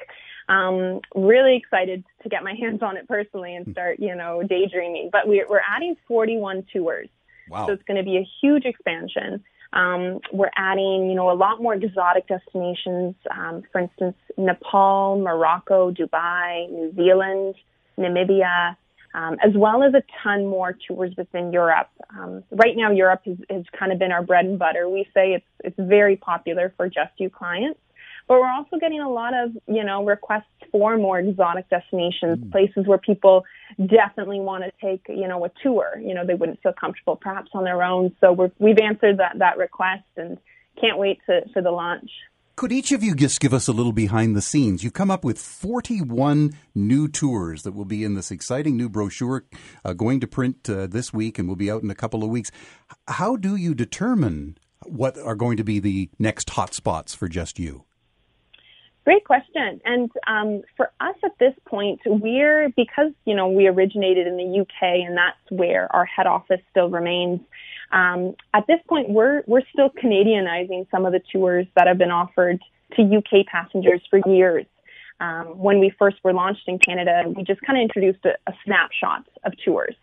Um, 0.49 1.01
really 1.15 1.57
excited 1.57 2.03
to 2.23 2.29
get 2.29 2.43
my 2.43 2.53
hands 2.59 2.81
on 2.83 2.95
it 2.95 3.07
personally 3.07 3.55
and 3.55 3.71
start, 3.71 3.99
you 3.99 4.15
know, 4.15 4.43
daydreaming. 4.43 5.09
But 5.11 5.27
we're, 5.27 5.47
we're 5.49 5.61
adding 5.67 5.95
41 6.07 6.65
tours. 6.71 7.09
Wow. 7.49 7.67
So 7.67 7.73
it's 7.73 7.83
going 7.83 7.97
to 7.97 8.03
be 8.03 8.17
a 8.17 8.27
huge 8.41 8.65
expansion. 8.65 9.43
Um, 9.73 10.19
we're 10.31 10.51
adding, 10.55 11.09
you 11.09 11.15
know, 11.15 11.31
a 11.31 11.35
lot 11.35 11.61
more 11.61 11.73
exotic 11.73 12.27
destinations. 12.27 13.15
Um, 13.31 13.63
for 13.71 13.81
instance, 13.81 14.15
Nepal, 14.37 15.19
Morocco, 15.19 15.91
Dubai, 15.91 16.69
New 16.69 16.93
Zealand, 16.95 17.55
Namibia, 17.97 18.77
um, 19.13 19.37
as 19.43 19.53
well 19.55 19.83
as 19.83 19.93
a 19.93 20.03
ton 20.23 20.45
more 20.45 20.75
tours 20.87 21.13
within 21.17 21.51
Europe. 21.51 21.89
Um, 22.09 22.43
right 22.51 22.75
now, 22.75 22.91
Europe 22.91 23.21
has, 23.25 23.37
has 23.49 23.63
kind 23.77 23.91
of 23.91 23.99
been 23.99 24.11
our 24.11 24.23
bread 24.23 24.45
and 24.45 24.59
butter. 24.59 24.89
We 24.89 25.07
say 25.13 25.33
it's 25.33 25.45
it's 25.63 25.77
very 25.79 26.15
popular 26.15 26.73
for 26.77 26.87
just 26.87 27.11
you 27.17 27.29
clients, 27.29 27.79
but 28.27 28.39
we're 28.39 28.51
also 28.51 28.77
getting 28.77 29.01
a 29.01 29.09
lot 29.09 29.33
of 29.33 29.51
you 29.67 29.83
know 29.83 30.05
requests 30.05 30.45
for 30.71 30.97
more 30.97 31.19
exotic 31.19 31.69
destinations, 31.69 32.39
mm. 32.39 32.51
places 32.51 32.85
where 32.85 32.97
people 32.97 33.43
definitely 33.77 34.39
want 34.39 34.63
to 34.63 34.71
take 34.81 35.05
you 35.09 35.27
know 35.27 35.45
a 35.45 35.51
tour. 35.63 35.99
You 35.99 36.13
know 36.13 36.25
they 36.25 36.35
wouldn't 36.35 36.61
feel 36.61 36.73
comfortable 36.73 37.15
perhaps 37.15 37.51
on 37.53 37.63
their 37.63 37.83
own. 37.83 38.15
So 38.21 38.33
we're, 38.33 38.51
we've 38.59 38.79
answered 38.79 39.19
that 39.19 39.39
that 39.39 39.57
request 39.57 40.03
and 40.15 40.37
can't 40.79 40.97
wait 40.97 41.19
to, 41.27 41.41
for 41.53 41.61
the 41.61 41.71
launch. 41.71 42.09
Could 42.57 42.71
each 42.71 42.91
of 42.91 43.03
you 43.03 43.13
just 43.13 43.39
give 43.39 43.53
us 43.53 43.67
a 43.67 43.71
little 43.71 43.91
behind 43.91 44.35
the 44.35 44.41
scenes? 44.41 44.83
You've 44.83 44.93
come 44.93 45.11
up 45.11 45.23
with 45.23 45.37
41 45.37 46.55
new 46.73 47.07
tours 47.07 47.61
that 47.61 47.73
will 47.73 47.85
be 47.85 48.03
in 48.03 48.15
this 48.15 48.31
exciting 48.31 48.75
new 48.75 48.89
brochure 48.89 49.45
uh, 49.85 49.93
going 49.93 50.19
to 50.21 50.27
print 50.27 50.67
uh, 50.67 50.87
this 50.87 51.13
week 51.13 51.37
and 51.37 51.47
will 51.47 51.55
be 51.55 51.69
out 51.69 51.83
in 51.83 51.91
a 51.91 51.95
couple 51.95 52.23
of 52.23 52.31
weeks. 52.31 52.49
How 53.09 53.35
do 53.35 53.55
you 53.55 53.75
determine 53.75 54.57
what 54.87 55.19
are 55.19 55.35
going 55.35 55.57
to 55.57 55.63
be 55.63 55.79
the 55.79 56.09
next 56.17 56.49
hot 56.49 56.73
spots 56.73 57.13
for 57.13 57.27
just 57.27 57.59
you? 57.59 57.83
Great 59.05 59.23
question. 59.23 59.79
And 59.85 60.09
um, 60.25 60.63
for 60.75 60.91
us 60.99 61.15
at 61.23 61.37
this 61.39 61.53
point, 61.67 62.01
we're 62.07 62.69
because 62.75 63.11
you 63.25 63.35
know 63.35 63.49
we 63.49 63.67
originated 63.67 64.25
in 64.25 64.35
the 64.35 64.61
UK 64.61 65.05
and 65.05 65.15
that's 65.15 65.37
where 65.51 65.95
our 65.95 66.05
head 66.05 66.25
office 66.25 66.61
still 66.71 66.89
remains. 66.89 67.39
Um, 67.91 68.35
at 68.53 68.67
this 68.67 68.79
point, 68.87 69.09
we're 69.09 69.43
we're 69.47 69.61
still 69.71 69.89
Canadianizing 69.89 70.89
some 70.91 71.05
of 71.05 71.13
the 71.13 71.21
tours 71.31 71.67
that 71.75 71.87
have 71.87 71.97
been 71.97 72.11
offered 72.11 72.61
to 72.95 73.01
UK 73.01 73.45
passengers 73.45 74.01
for 74.09 74.19
years. 74.27 74.65
Um, 75.19 75.57
when 75.57 75.79
we 75.79 75.91
first 75.97 76.17
were 76.23 76.33
launched 76.33 76.67
in 76.67 76.79
Canada, 76.79 77.23
we 77.25 77.43
just 77.43 77.61
kind 77.61 77.77
of 77.79 77.81
introduced 77.81 78.23
a, 78.25 78.35
a 78.49 78.53
snapshot 78.65 79.25
of 79.43 79.53
tours. 79.63 79.95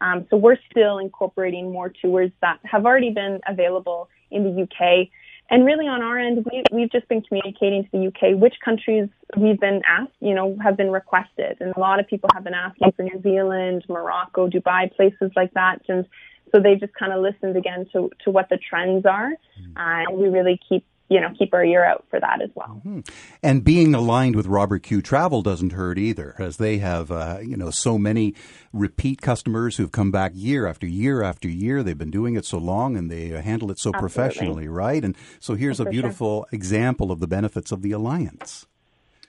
Um, 0.00 0.26
so 0.30 0.36
we're 0.36 0.56
still 0.70 0.98
incorporating 0.98 1.70
more 1.70 1.90
tours 1.90 2.30
that 2.40 2.58
have 2.64 2.86
already 2.86 3.10
been 3.10 3.40
available 3.46 4.08
in 4.30 4.44
the 4.44 4.62
UK. 4.62 5.08
And 5.50 5.66
really 5.66 5.86
on 5.86 6.02
our 6.02 6.18
end, 6.18 6.46
we, 6.50 6.62
we've 6.72 6.90
just 6.90 7.06
been 7.08 7.20
communicating 7.20 7.84
to 7.84 7.90
the 7.92 8.06
UK 8.06 8.40
which 8.40 8.54
countries 8.64 9.08
we've 9.36 9.60
been 9.60 9.82
asked, 9.86 10.12
you 10.20 10.34
know, 10.34 10.56
have 10.62 10.76
been 10.76 10.90
requested. 10.90 11.58
And 11.60 11.74
a 11.76 11.78
lot 11.80 12.00
of 12.00 12.08
people 12.08 12.30
have 12.32 12.42
been 12.42 12.54
asking 12.54 12.92
for 12.92 13.02
New 13.02 13.20
Zealand, 13.22 13.84
Morocco, 13.88 14.48
Dubai, 14.48 14.92
places 14.96 15.30
like 15.36 15.52
that. 15.54 15.82
And 15.88 16.06
so 16.52 16.60
they 16.60 16.76
just 16.76 16.92
kind 16.94 17.12
of 17.12 17.22
listened 17.22 17.56
again 17.56 17.86
to, 17.92 18.10
to 18.24 18.30
what 18.30 18.48
the 18.48 18.58
trends 18.58 19.06
are. 19.06 19.30
Mm-hmm. 19.60 19.76
Uh, 19.76 20.04
and 20.10 20.18
we 20.18 20.28
really 20.28 20.60
keep 20.68 20.84
you 21.08 21.20
know 21.20 21.28
keep 21.38 21.52
our 21.52 21.64
ear 21.64 21.84
out 21.84 22.04
for 22.08 22.18
that 22.18 22.40
as 22.40 22.48
well. 22.54 22.80
Mm-hmm. 22.86 23.00
And 23.42 23.62
being 23.62 23.94
aligned 23.94 24.34
with 24.34 24.46
Robert 24.46 24.82
Q 24.82 25.02
Travel 25.02 25.42
doesn't 25.42 25.72
hurt 25.72 25.98
either, 25.98 26.34
as 26.38 26.56
they 26.56 26.78
have 26.78 27.10
uh, 27.10 27.38
you 27.42 27.56
know 27.56 27.70
so 27.70 27.98
many 27.98 28.34
repeat 28.72 29.20
customers 29.20 29.76
who've 29.76 29.92
come 29.92 30.10
back 30.10 30.32
year 30.34 30.66
after 30.66 30.86
year 30.86 31.22
after 31.22 31.48
year. 31.48 31.82
They've 31.82 31.98
been 31.98 32.10
doing 32.10 32.36
it 32.36 32.46
so 32.46 32.58
long 32.58 32.96
and 32.96 33.10
they 33.10 33.28
handle 33.28 33.70
it 33.70 33.78
so 33.78 33.90
Absolutely. 33.90 34.00
professionally, 34.00 34.68
right? 34.68 35.04
And 35.04 35.16
so 35.38 35.54
here's 35.54 35.80
a 35.80 35.84
beautiful 35.84 36.46
sure. 36.50 36.56
example 36.56 37.12
of 37.12 37.20
the 37.20 37.26
benefits 37.28 37.72
of 37.72 37.82
the 37.82 37.92
alliance. 37.92 38.66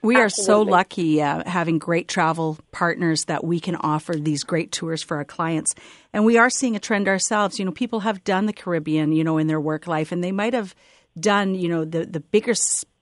We 0.04 0.16
are 0.16 0.28
so 0.28 0.60
lucky 0.60 1.22
uh, 1.22 1.48
having 1.48 1.78
great 1.78 2.08
travel 2.08 2.58
partners 2.72 3.24
that 3.24 3.42
we 3.42 3.58
can 3.58 3.74
offer 3.76 4.12
these 4.12 4.44
great 4.44 4.70
tours 4.70 5.02
for 5.02 5.16
our 5.16 5.24
clients. 5.24 5.74
And 6.12 6.26
we 6.26 6.36
are 6.36 6.50
seeing 6.50 6.76
a 6.76 6.78
trend 6.78 7.08
ourselves. 7.08 7.58
You 7.58 7.64
know, 7.64 7.72
people 7.72 8.00
have 8.00 8.22
done 8.22 8.44
the 8.44 8.52
Caribbean, 8.52 9.12
you 9.12 9.24
know, 9.24 9.38
in 9.38 9.46
their 9.46 9.60
work 9.60 9.86
life, 9.86 10.12
and 10.12 10.22
they 10.22 10.30
might 10.30 10.52
have 10.52 10.74
done, 11.18 11.54
you 11.54 11.68
know, 11.68 11.86
the, 11.86 12.04
the 12.04 12.20
bigger 12.20 12.52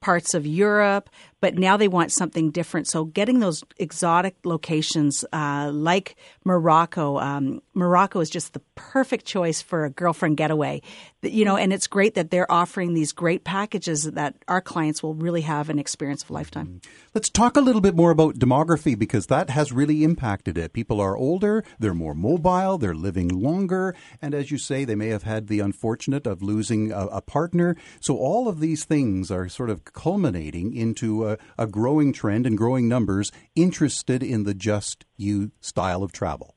parts 0.02 0.34
of 0.34 0.46
Europe, 0.46 1.08
but 1.40 1.56
now 1.56 1.76
they 1.76 1.88
want 1.88 2.12
something 2.12 2.50
different. 2.50 2.86
So 2.86 3.04
getting 3.04 3.40
those 3.40 3.64
exotic 3.78 4.36
locations 4.44 5.24
uh, 5.32 5.70
like 5.72 6.16
Morocco, 6.44 7.18
um, 7.18 7.62
Morocco 7.74 8.20
is 8.20 8.30
just 8.30 8.52
the 8.52 8.60
perfect 8.74 9.24
choice 9.24 9.62
for 9.62 9.84
a 9.84 9.90
girlfriend 9.90 10.36
getaway. 10.36 10.82
You 11.22 11.44
know, 11.44 11.56
and 11.56 11.72
it's 11.72 11.86
great 11.86 12.14
that 12.14 12.30
they're 12.30 12.50
offering 12.50 12.94
these 12.94 13.12
great 13.12 13.44
packages 13.44 14.04
that 14.04 14.34
our 14.48 14.60
clients 14.60 15.02
will 15.02 15.14
really 15.14 15.42
have 15.42 15.70
an 15.70 15.78
experience 15.78 16.24
of 16.24 16.30
a 16.30 16.32
lifetime. 16.32 16.66
Mm-hmm. 16.66 16.90
Let's 17.14 17.30
talk 17.30 17.56
a 17.56 17.60
little 17.60 17.80
bit 17.80 17.94
more 17.94 18.10
about 18.10 18.36
demography 18.36 18.98
because 18.98 19.26
that 19.26 19.50
has 19.50 19.72
really 19.72 20.02
impacted 20.02 20.58
it. 20.58 20.72
People 20.72 21.00
are 21.00 21.16
older, 21.16 21.62
they're 21.78 21.94
more 21.94 22.14
mobile, 22.14 22.78
they're 22.78 22.94
living 22.94 23.28
longer, 23.28 23.94
and 24.20 24.34
as 24.34 24.50
you 24.50 24.58
say, 24.58 24.84
they 24.84 24.96
may 24.96 25.08
have 25.08 25.22
had 25.22 25.46
the 25.46 25.60
unfortunate 25.60 26.26
of 26.26 26.42
losing 26.42 26.90
a, 26.90 27.06
a 27.06 27.20
partner. 27.20 27.76
So 28.00 28.16
all 28.16 28.48
of 28.48 28.58
these 28.58 28.84
things 28.84 29.30
are 29.30 29.48
sort 29.48 29.70
of 29.70 29.91
culminating 29.92 30.74
into 30.74 31.28
a, 31.28 31.38
a 31.58 31.66
growing 31.66 32.12
trend 32.12 32.46
and 32.46 32.56
growing 32.56 32.88
numbers 32.88 33.32
interested 33.54 34.22
in 34.22 34.44
the 34.44 34.54
just 34.54 35.04
you 35.16 35.50
style 35.60 36.02
of 36.02 36.12
travel. 36.12 36.54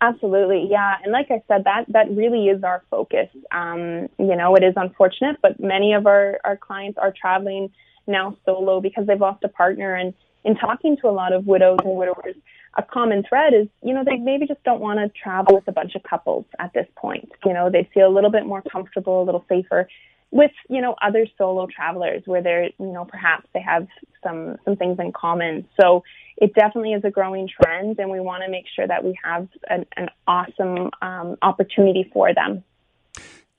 Absolutely, 0.00 0.68
yeah, 0.70 0.96
and 1.02 1.12
like 1.12 1.30
I 1.30 1.42
said, 1.48 1.64
that 1.64 1.86
that 1.88 2.10
really 2.10 2.46
is 2.48 2.62
our 2.62 2.82
focus. 2.90 3.28
Um, 3.52 4.08
you 4.18 4.36
know, 4.36 4.54
it 4.54 4.62
is 4.62 4.74
unfortunate, 4.76 5.36
but 5.40 5.58
many 5.58 5.94
of 5.94 6.06
our 6.06 6.38
our 6.44 6.56
clients 6.56 6.98
are 6.98 7.12
traveling 7.18 7.70
now 8.06 8.36
solo 8.44 8.80
because 8.80 9.06
they've 9.06 9.20
lost 9.20 9.44
a 9.44 9.48
partner. 9.48 9.94
And 9.94 10.12
in 10.44 10.56
talking 10.56 10.96
to 11.00 11.08
a 11.08 11.10
lot 11.10 11.32
of 11.32 11.46
widows 11.46 11.78
and 11.84 11.96
widowers, 11.96 12.34
a 12.76 12.82
common 12.82 13.22
thread 13.28 13.54
is, 13.54 13.68
you 13.82 13.94
know, 13.94 14.04
they 14.04 14.16
maybe 14.16 14.46
just 14.46 14.62
don't 14.64 14.80
want 14.80 14.98
to 14.98 15.08
travel 15.20 15.54
with 15.54 15.68
a 15.68 15.72
bunch 15.72 15.94
of 15.94 16.02
couples 16.02 16.44
at 16.58 16.72
this 16.72 16.86
point. 16.96 17.30
You 17.44 17.52
know, 17.52 17.70
they 17.70 17.88
feel 17.94 18.08
a 18.08 18.14
little 18.14 18.30
bit 18.30 18.46
more 18.46 18.62
comfortable, 18.62 19.22
a 19.22 19.24
little 19.24 19.44
safer 19.48 19.88
with 20.34 20.50
you 20.68 20.80
know 20.80 20.96
other 21.00 21.26
solo 21.38 21.66
travelers 21.74 22.22
where 22.26 22.42
they're 22.42 22.64
you 22.64 22.92
know 22.92 23.04
perhaps 23.04 23.46
they 23.54 23.60
have 23.60 23.86
some 24.22 24.56
some 24.64 24.74
things 24.74 24.98
in 24.98 25.12
common 25.12 25.64
so 25.80 26.02
it 26.36 26.52
definitely 26.54 26.92
is 26.92 27.04
a 27.04 27.10
growing 27.10 27.48
trend 27.48 28.00
and 28.00 28.10
we 28.10 28.18
want 28.18 28.42
to 28.42 28.50
make 28.50 28.64
sure 28.74 28.86
that 28.86 29.04
we 29.04 29.16
have 29.22 29.46
an, 29.70 29.86
an 29.96 30.08
awesome 30.26 30.90
um, 31.00 31.36
opportunity 31.40 32.10
for 32.12 32.34
them 32.34 32.64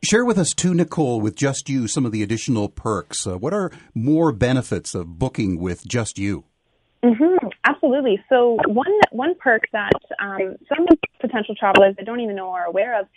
Share 0.03 0.25
with 0.25 0.37
us 0.37 0.53
too, 0.53 0.75
Nicole, 0.75 1.19
with 1.19 1.35
Just 1.35 1.67
You, 1.67 1.87
some 1.87 2.05
of 2.05 2.11
the 2.11 2.21
additional 2.21 2.69
perks. 2.69 3.25
Uh, 3.25 3.39
what 3.39 3.55
are 3.55 3.71
more 3.95 4.31
benefits 4.31 4.93
of 4.93 5.17
booking 5.17 5.59
with 5.59 5.87
Just 5.87 6.19
You? 6.19 6.43
Mm-hmm, 7.03 7.44
absolutely. 7.65 8.23
So 8.29 8.57
one 8.67 8.93
one 9.11 9.35
perk 9.35 9.63
that 9.71 9.93
um, 10.19 10.55
some 10.69 10.87
potential 11.19 11.55
travelers 11.55 11.95
that 11.97 12.05
don't 12.05 12.19
even 12.19 12.35
know 12.35 12.49
are 12.51 12.65
aware 12.65 12.99
of 12.99 13.07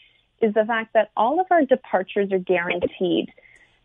is 0.41 0.55
the 0.55 0.65
fact 0.65 0.95
that 0.95 1.11
all 1.17 1.41
of 1.41 1.47
our 1.51 1.65
departures 1.65 2.33
are 2.33 2.39
guaranteed. 2.39 3.33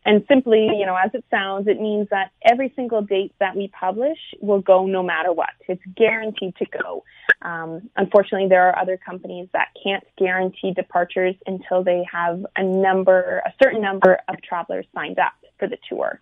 And 0.05 0.25
simply, 0.27 0.65
you 0.65 0.85
know, 0.85 0.97
as 0.97 1.11
it 1.13 1.23
sounds, 1.31 1.67
it 1.67 1.79
means 1.79 2.09
that 2.09 2.31
every 2.43 2.73
single 2.75 3.01
date 3.01 3.33
that 3.39 3.55
we 3.55 3.69
publish 3.69 4.17
will 4.41 4.59
go 4.59 4.85
no 4.85 5.01
matter 5.01 5.31
what. 5.31 5.51
It's 5.67 5.81
guaranteed 5.95 6.55
to 6.57 6.65
go. 6.65 7.05
Um, 7.41 7.89
unfortunately, 7.95 8.49
there 8.49 8.67
are 8.67 8.77
other 8.77 8.97
companies 8.97 9.47
that 9.53 9.69
can't 9.81 10.03
guarantee 10.17 10.73
departures 10.73 11.35
until 11.47 11.83
they 11.83 12.05
have 12.11 12.45
a 12.57 12.63
number, 12.63 13.41
a 13.45 13.53
certain 13.63 13.81
number 13.81 14.19
of 14.27 14.41
travelers 14.41 14.85
signed 14.93 15.19
up 15.19 15.33
for 15.57 15.69
the 15.69 15.77
tour. 15.87 16.19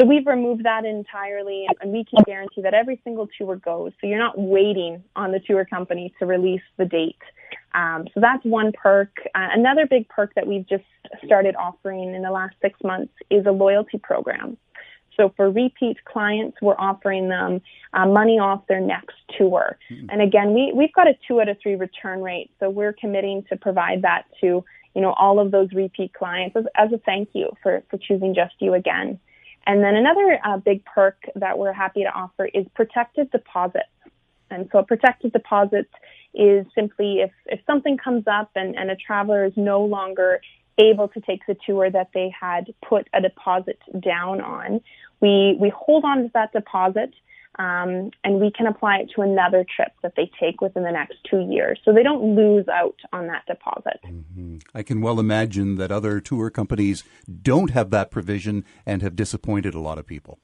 So 0.00 0.06
we've 0.06 0.26
removed 0.26 0.64
that 0.64 0.84
entirely, 0.84 1.66
and 1.80 1.92
we 1.92 2.04
can 2.04 2.22
guarantee 2.24 2.62
that 2.62 2.72
every 2.72 3.00
single 3.04 3.28
tour 3.38 3.56
goes. 3.56 3.92
So 4.00 4.06
you're 4.06 4.18
not 4.18 4.38
waiting 4.38 5.04
on 5.16 5.32
the 5.32 5.40
tour 5.40 5.64
company 5.64 6.14
to 6.18 6.26
release 6.26 6.62
the 6.78 6.86
date. 6.86 7.18
Um, 7.74 8.06
so 8.14 8.20
that's 8.20 8.44
one 8.44 8.72
perk. 8.72 9.10
Uh, 9.34 9.48
another 9.52 9.86
big 9.86 10.08
perk 10.08 10.34
that 10.34 10.46
we've 10.46 10.66
just 10.66 10.84
started 11.24 11.54
offering 11.56 12.14
in 12.14 12.22
the 12.22 12.30
last 12.30 12.54
six 12.62 12.78
months 12.82 13.12
is 13.30 13.44
a 13.46 13.52
loyalty 13.52 13.98
program. 13.98 14.56
So 15.16 15.32
for 15.36 15.50
repeat 15.50 16.02
clients, 16.04 16.56
we're 16.62 16.78
offering 16.78 17.28
them 17.28 17.60
uh, 17.92 18.06
money 18.06 18.38
off 18.38 18.66
their 18.66 18.80
next 18.80 19.16
tour. 19.36 19.76
Mm-hmm. 19.90 20.06
And 20.08 20.22
again, 20.22 20.54
we, 20.54 20.72
we've 20.74 20.92
got 20.94 21.06
a 21.06 21.14
two 21.28 21.40
out 21.40 21.50
of 21.50 21.58
three 21.62 21.76
return 21.76 22.22
rate. 22.22 22.50
So 22.60 22.70
we're 22.70 22.94
committing 22.94 23.44
to 23.50 23.56
provide 23.56 24.02
that 24.02 24.24
to, 24.40 24.64
you 24.94 25.02
know, 25.02 25.12
all 25.12 25.38
of 25.38 25.50
those 25.50 25.68
repeat 25.72 26.14
clients 26.14 26.56
as, 26.56 26.64
as 26.76 26.92
a 26.92 26.98
thank 26.98 27.30
you 27.34 27.50
for, 27.62 27.82
for 27.90 27.98
choosing 27.98 28.34
Just 28.34 28.54
You 28.58 28.72
again. 28.72 29.20
And 29.66 29.82
then 29.82 29.94
another 29.94 30.38
uh, 30.44 30.56
big 30.58 30.84
perk 30.84 31.16
that 31.36 31.58
we're 31.58 31.72
happy 31.72 32.02
to 32.02 32.12
offer 32.12 32.46
is 32.46 32.66
protected 32.74 33.30
deposits. 33.30 33.84
And 34.50 34.68
so 34.72 34.80
a 34.80 34.84
protected 34.84 35.32
deposit 35.32 35.88
is 36.34 36.66
simply 36.74 37.20
if, 37.20 37.30
if 37.46 37.60
something 37.66 37.96
comes 37.96 38.24
up 38.26 38.50
and, 38.54 38.76
and 38.76 38.90
a 38.90 38.96
traveler 38.96 39.44
is 39.44 39.52
no 39.56 39.84
longer 39.84 40.40
able 40.78 41.08
to 41.08 41.20
take 41.20 41.40
the 41.46 41.56
tour 41.66 41.90
that 41.90 42.08
they 42.14 42.32
had 42.38 42.72
put 42.86 43.08
a 43.12 43.20
deposit 43.20 43.78
down 44.00 44.40
on, 44.40 44.80
we, 45.20 45.56
we 45.60 45.70
hold 45.74 46.04
on 46.04 46.24
to 46.24 46.30
that 46.34 46.52
deposit 46.52 47.14
um, 47.58 48.10
and 48.24 48.40
we 48.40 48.50
can 48.50 48.66
apply 48.66 48.98
it 48.98 49.10
to 49.14 49.22
another 49.22 49.64
trip 49.76 49.92
that 50.02 50.14
they 50.16 50.30
take 50.40 50.60
within 50.60 50.82
the 50.82 50.90
next 50.90 51.16
two 51.30 51.40
years. 51.40 51.78
So 51.84 51.92
they 51.92 52.02
don't 52.02 52.34
lose 52.34 52.66
out 52.68 52.96
on 53.12 53.26
that 53.26 53.44
deposit. 53.46 54.00
Mm-hmm. 54.06 54.58
I 54.74 54.82
can 54.82 55.00
well 55.00 55.20
imagine 55.20 55.76
that 55.76 55.92
other 55.92 56.20
tour 56.20 56.50
companies 56.50 57.04
don't 57.42 57.70
have 57.70 57.90
that 57.90 58.10
provision 58.10 58.64
and 58.86 59.02
have 59.02 59.16
disappointed 59.16 59.74
a 59.74 59.80
lot 59.80 59.98
of 59.98 60.06
people. 60.06 60.38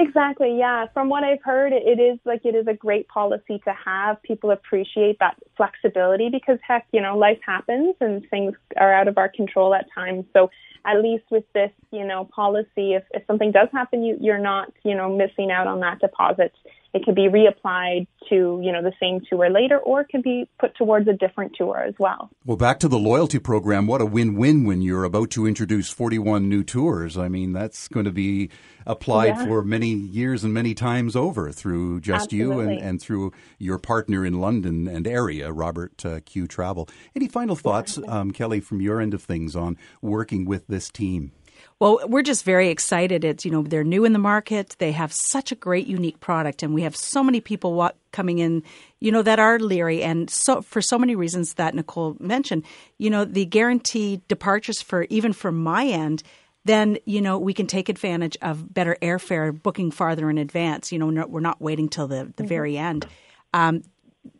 Exactly. 0.00 0.56
Yeah. 0.58 0.86
From 0.94 1.10
what 1.10 1.24
I've 1.24 1.42
heard, 1.44 1.74
it 1.74 2.00
is 2.00 2.18
like 2.24 2.46
it 2.46 2.54
is 2.54 2.66
a 2.66 2.72
great 2.72 3.06
policy 3.08 3.60
to 3.66 3.74
have. 3.84 4.22
People 4.22 4.50
appreciate 4.50 5.18
that 5.20 5.36
flexibility 5.58 6.30
because 6.30 6.58
heck, 6.66 6.86
you 6.90 7.02
know, 7.02 7.18
life 7.18 7.38
happens 7.44 7.94
and 8.00 8.26
things 8.30 8.54
are 8.78 8.94
out 8.94 9.08
of 9.08 9.18
our 9.18 9.28
control 9.28 9.74
at 9.74 9.84
times. 9.94 10.24
So 10.32 10.50
at 10.86 11.02
least 11.02 11.24
with 11.30 11.44
this, 11.52 11.70
you 11.92 12.06
know, 12.06 12.24
policy, 12.34 12.94
if, 12.94 13.04
if 13.10 13.26
something 13.26 13.52
does 13.52 13.68
happen, 13.72 14.02
you, 14.02 14.16
you're 14.18 14.38
not, 14.38 14.72
you 14.84 14.94
know, 14.94 15.14
missing 15.14 15.50
out 15.50 15.66
on 15.66 15.80
that 15.80 16.00
deposit. 16.00 16.54
It 16.92 17.04
could 17.04 17.14
be 17.14 17.28
reapplied 17.28 18.06
to, 18.28 18.60
you 18.62 18.72
know, 18.72 18.82
the 18.82 18.92
same 19.00 19.20
tour 19.28 19.48
later, 19.48 19.78
or 19.78 20.00
it 20.00 20.08
could 20.10 20.22
be 20.22 20.48
put 20.58 20.74
towards 20.76 21.08
a 21.08 21.12
different 21.12 21.54
tour 21.56 21.78
as 21.78 21.94
well. 21.98 22.30
Well, 22.44 22.56
back 22.56 22.80
to 22.80 22.88
the 22.88 22.98
loyalty 22.98 23.38
program. 23.38 23.86
What 23.86 24.00
a 24.00 24.06
win-win 24.06 24.64
when 24.64 24.82
you're 24.82 25.04
about 25.04 25.30
to 25.30 25.46
introduce 25.46 25.90
41 25.90 26.48
new 26.48 26.64
tours. 26.64 27.16
I 27.16 27.28
mean, 27.28 27.52
that's 27.52 27.86
going 27.88 28.06
to 28.06 28.12
be 28.12 28.50
applied 28.86 29.36
yeah. 29.36 29.46
for 29.46 29.62
many 29.62 29.90
years 29.90 30.42
and 30.42 30.52
many 30.52 30.74
times 30.74 31.14
over 31.14 31.52
through 31.52 32.00
just 32.00 32.24
Absolutely. 32.24 32.64
you 32.64 32.70
and, 32.70 32.80
and 32.80 33.02
through 33.02 33.32
your 33.58 33.78
partner 33.78 34.24
in 34.24 34.40
London 34.40 34.88
and 34.88 35.06
area, 35.06 35.52
Robert 35.52 36.04
uh, 36.04 36.20
Q 36.24 36.46
Travel. 36.46 36.88
Any 37.14 37.28
final 37.28 37.56
thoughts, 37.56 37.98
um, 38.08 38.32
Kelly, 38.32 38.60
from 38.60 38.80
your 38.80 39.00
end 39.00 39.14
of 39.14 39.22
things 39.22 39.54
on 39.54 39.76
working 40.02 40.44
with 40.44 40.66
this 40.66 40.90
team? 40.90 41.32
Well, 41.78 42.00
we're 42.06 42.22
just 42.22 42.44
very 42.44 42.68
excited. 42.68 43.24
It's, 43.24 43.44
you 43.44 43.50
know, 43.50 43.62
they're 43.62 43.84
new 43.84 44.04
in 44.04 44.12
the 44.12 44.18
market. 44.18 44.76
They 44.78 44.92
have 44.92 45.12
such 45.12 45.50
a 45.52 45.54
great, 45.54 45.86
unique 45.86 46.20
product, 46.20 46.62
and 46.62 46.74
we 46.74 46.82
have 46.82 46.94
so 46.94 47.22
many 47.22 47.40
people 47.40 47.74
wa- 47.74 47.92
coming 48.12 48.38
in, 48.38 48.62
you 49.00 49.10
know, 49.10 49.22
that 49.22 49.38
are 49.38 49.58
leery. 49.58 50.02
And 50.02 50.28
so, 50.28 50.62
for 50.62 50.82
so 50.82 50.98
many 50.98 51.14
reasons 51.14 51.54
that 51.54 51.74
Nicole 51.74 52.16
mentioned, 52.20 52.64
you 52.98 53.10
know, 53.10 53.24
the 53.24 53.46
guaranteed 53.46 54.26
departures 54.28 54.82
for 54.82 55.04
even 55.04 55.32
from 55.32 55.62
my 55.62 55.86
end, 55.86 56.22
then, 56.64 56.98
you 57.06 57.20
know, 57.20 57.38
we 57.38 57.54
can 57.54 57.66
take 57.66 57.88
advantage 57.88 58.36
of 58.42 58.72
better 58.72 58.96
airfare 59.00 59.50
booking 59.62 59.90
farther 59.90 60.28
in 60.28 60.38
advance. 60.38 60.92
You 60.92 60.98
know, 60.98 61.10
no, 61.10 61.26
we're 61.26 61.40
not 61.40 61.60
waiting 61.60 61.88
till 61.88 62.06
the, 62.06 62.16
the 62.16 62.42
mm-hmm. 62.42 62.46
very 62.46 62.76
end. 62.76 63.06
Um, 63.54 63.82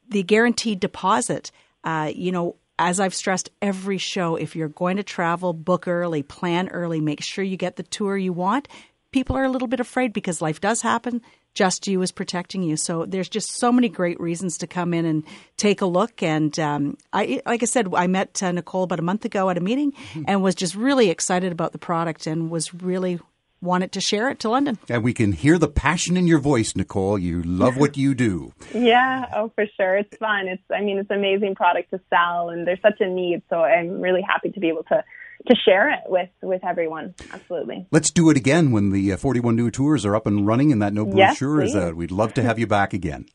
the 0.09 0.23
guaranteed 0.23 0.81
deposit, 0.81 1.51
uh, 1.85 2.11
you 2.15 2.33
know, 2.33 2.57
as 2.81 2.99
I've 2.99 3.15
stressed 3.15 3.51
every 3.61 3.99
show, 3.99 4.37
if 4.37 4.57
you're 4.57 4.69
going 4.69 4.97
to 4.97 5.03
travel, 5.03 5.53
book 5.53 5.87
early, 5.87 6.23
plan 6.23 6.69
early, 6.71 6.99
make 7.03 7.23
sure 7.23 7.45
you 7.45 7.59
get 7.59 7.77
the 7.77 7.83
tour 7.83 8.17
you 8.17 8.33
want. 8.33 8.69
People 9.13 9.37
are 9.37 9.45
a 9.45 9.51
little 9.51 9.69
bit 9.69 9.81
afraid 9.81 10.15
because 10.15 10.41
life 10.41 10.63
does 10.63 10.81
happen. 10.81 11.21
Just 11.53 11.87
You 11.87 12.01
is 12.01 12.11
protecting 12.11 12.63
you. 12.63 12.79
So 12.79 13.05
there's 13.05 13.29
just 13.29 13.59
so 13.59 13.71
many 13.71 13.91
great 13.91 14.19
reasons 14.19 14.57
to 14.59 14.67
come 14.67 14.95
in 14.95 15.05
and 15.05 15.25
take 15.59 15.83
a 15.83 15.87
look. 15.87 16.23
And 16.23 16.59
um, 16.59 16.97
I, 17.13 17.43
like 17.45 17.63
I 17.63 17.67
said, 17.67 17.93
I 17.95 18.07
met 18.07 18.43
uh, 18.43 18.51
Nicole 18.51 18.85
about 18.85 18.99
a 18.99 19.03
month 19.03 19.27
ago 19.27 19.51
at 19.51 19.59
a 19.59 19.61
meeting 19.61 19.93
mm-hmm. 19.93 20.23
and 20.27 20.43
was 20.43 20.55
just 20.55 20.75
really 20.75 21.11
excited 21.11 21.53
about 21.53 21.73
the 21.73 21.79
product 21.79 22.27
and 22.27 22.51
was 22.51 22.73
really 22.73 23.21
wanted 23.63 23.93
to 23.93 24.01
share 24.01 24.31
it 24.31 24.41
to 24.41 24.49
London. 24.49 24.79
And 24.89 25.05
we 25.05 25.13
can 25.13 25.33
hear 25.33 25.59
the 25.59 25.69
passion 25.69 26.17
in 26.17 26.27
your 26.27 26.39
voice, 26.39 26.75
Nicole. 26.75 27.19
You 27.19 27.43
love 27.43 27.77
what 27.77 27.97
you 27.97 28.15
do. 28.15 28.53
yeah, 28.75 29.27
oh, 29.35 29.51
for 29.55 29.65
sure. 29.77 29.99
It's 29.99 30.17
fun. 30.17 30.49
It's, 30.49 30.63
I 30.75 30.81
mean, 30.81 30.99
it's 30.99 31.11
an 31.11 31.19
amazing 31.19 31.55
product 31.55 31.91
to 31.91 32.01
sell, 32.11 32.51
and 32.51 32.67
there's 32.67 32.81
such 32.83 33.01
a 33.01 33.09
need. 33.09 33.43
So 33.51 33.57
I'm 33.63 34.01
really 34.01 34.23
happy 34.23 34.51
to 34.51 34.61
be 34.61 34.69
able 34.69 34.85
to 34.85 35.05
to 35.49 35.57
share 35.65 35.91
it 35.91 36.01
with 36.07 36.29
with 36.43 36.63
everyone. 36.65 37.15
Absolutely. 37.33 37.87
Let's 37.91 38.11
do 38.11 38.31
it 38.31 38.37
again 38.37 38.73
when 38.73 38.91
the 38.91 39.15
uh, 39.15 39.17
41 39.17 39.57
new 39.57 39.71
tours 39.71 40.05
are 40.05 40.15
up 40.15 40.27
and 40.27 40.47
running 40.47 40.71
and 40.71 40.83
that 40.83 40.93
no 40.93 41.07
brochure 41.07 41.63
yes, 41.63 41.71
is 41.71 41.77
out. 41.77 41.97
We'd 41.97 42.11
love 42.11 42.35
to 42.35 42.43
have 42.43 42.59
you 42.59 42.67
back 42.67 42.93
again. 42.93 43.27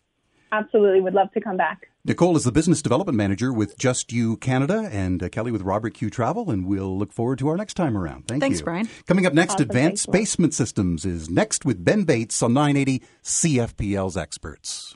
Absolutely, 0.52 1.02
would 1.02 1.14
love 1.14 1.32
to 1.34 1.42
come 1.42 1.58
back. 1.58 1.90
Nicole 2.04 2.38
is 2.38 2.44
the 2.44 2.52
business 2.52 2.82
development 2.82 3.18
manager 3.18 3.52
with 3.52 3.78
Just 3.78 4.12
You 4.12 4.38
Canada, 4.38 4.88
and 4.92 5.24
uh, 5.24 5.30
Kelly 5.30 5.52
with 5.52 5.64
Robert 5.64 5.96
Q 5.96 6.10
Travel, 6.10 6.52
and 6.52 6.68
we'll 6.68 6.98
look 6.98 7.12
forward 7.12 7.40
to 7.40 7.48
our 7.48 7.58
next 7.58 7.74
time 7.74 7.98
around. 7.98 8.28
Thank 8.28 8.42
Thanks, 8.42 8.60
you. 8.60 8.66
Brian. 8.66 8.88
Coming 9.08 9.26
up 9.26 9.34
next, 9.34 9.56
awesome. 9.56 9.64
Advanced 9.64 10.08
Spacement 10.08 10.54
Systems 10.54 11.04
is 11.04 11.30
next 11.30 11.66
with 11.66 11.84
Ben 11.84 12.04
Bates 12.04 12.44
on 12.44 12.54
980 12.54 13.04
CFPL's 13.24 14.16
Experts. 14.16 14.96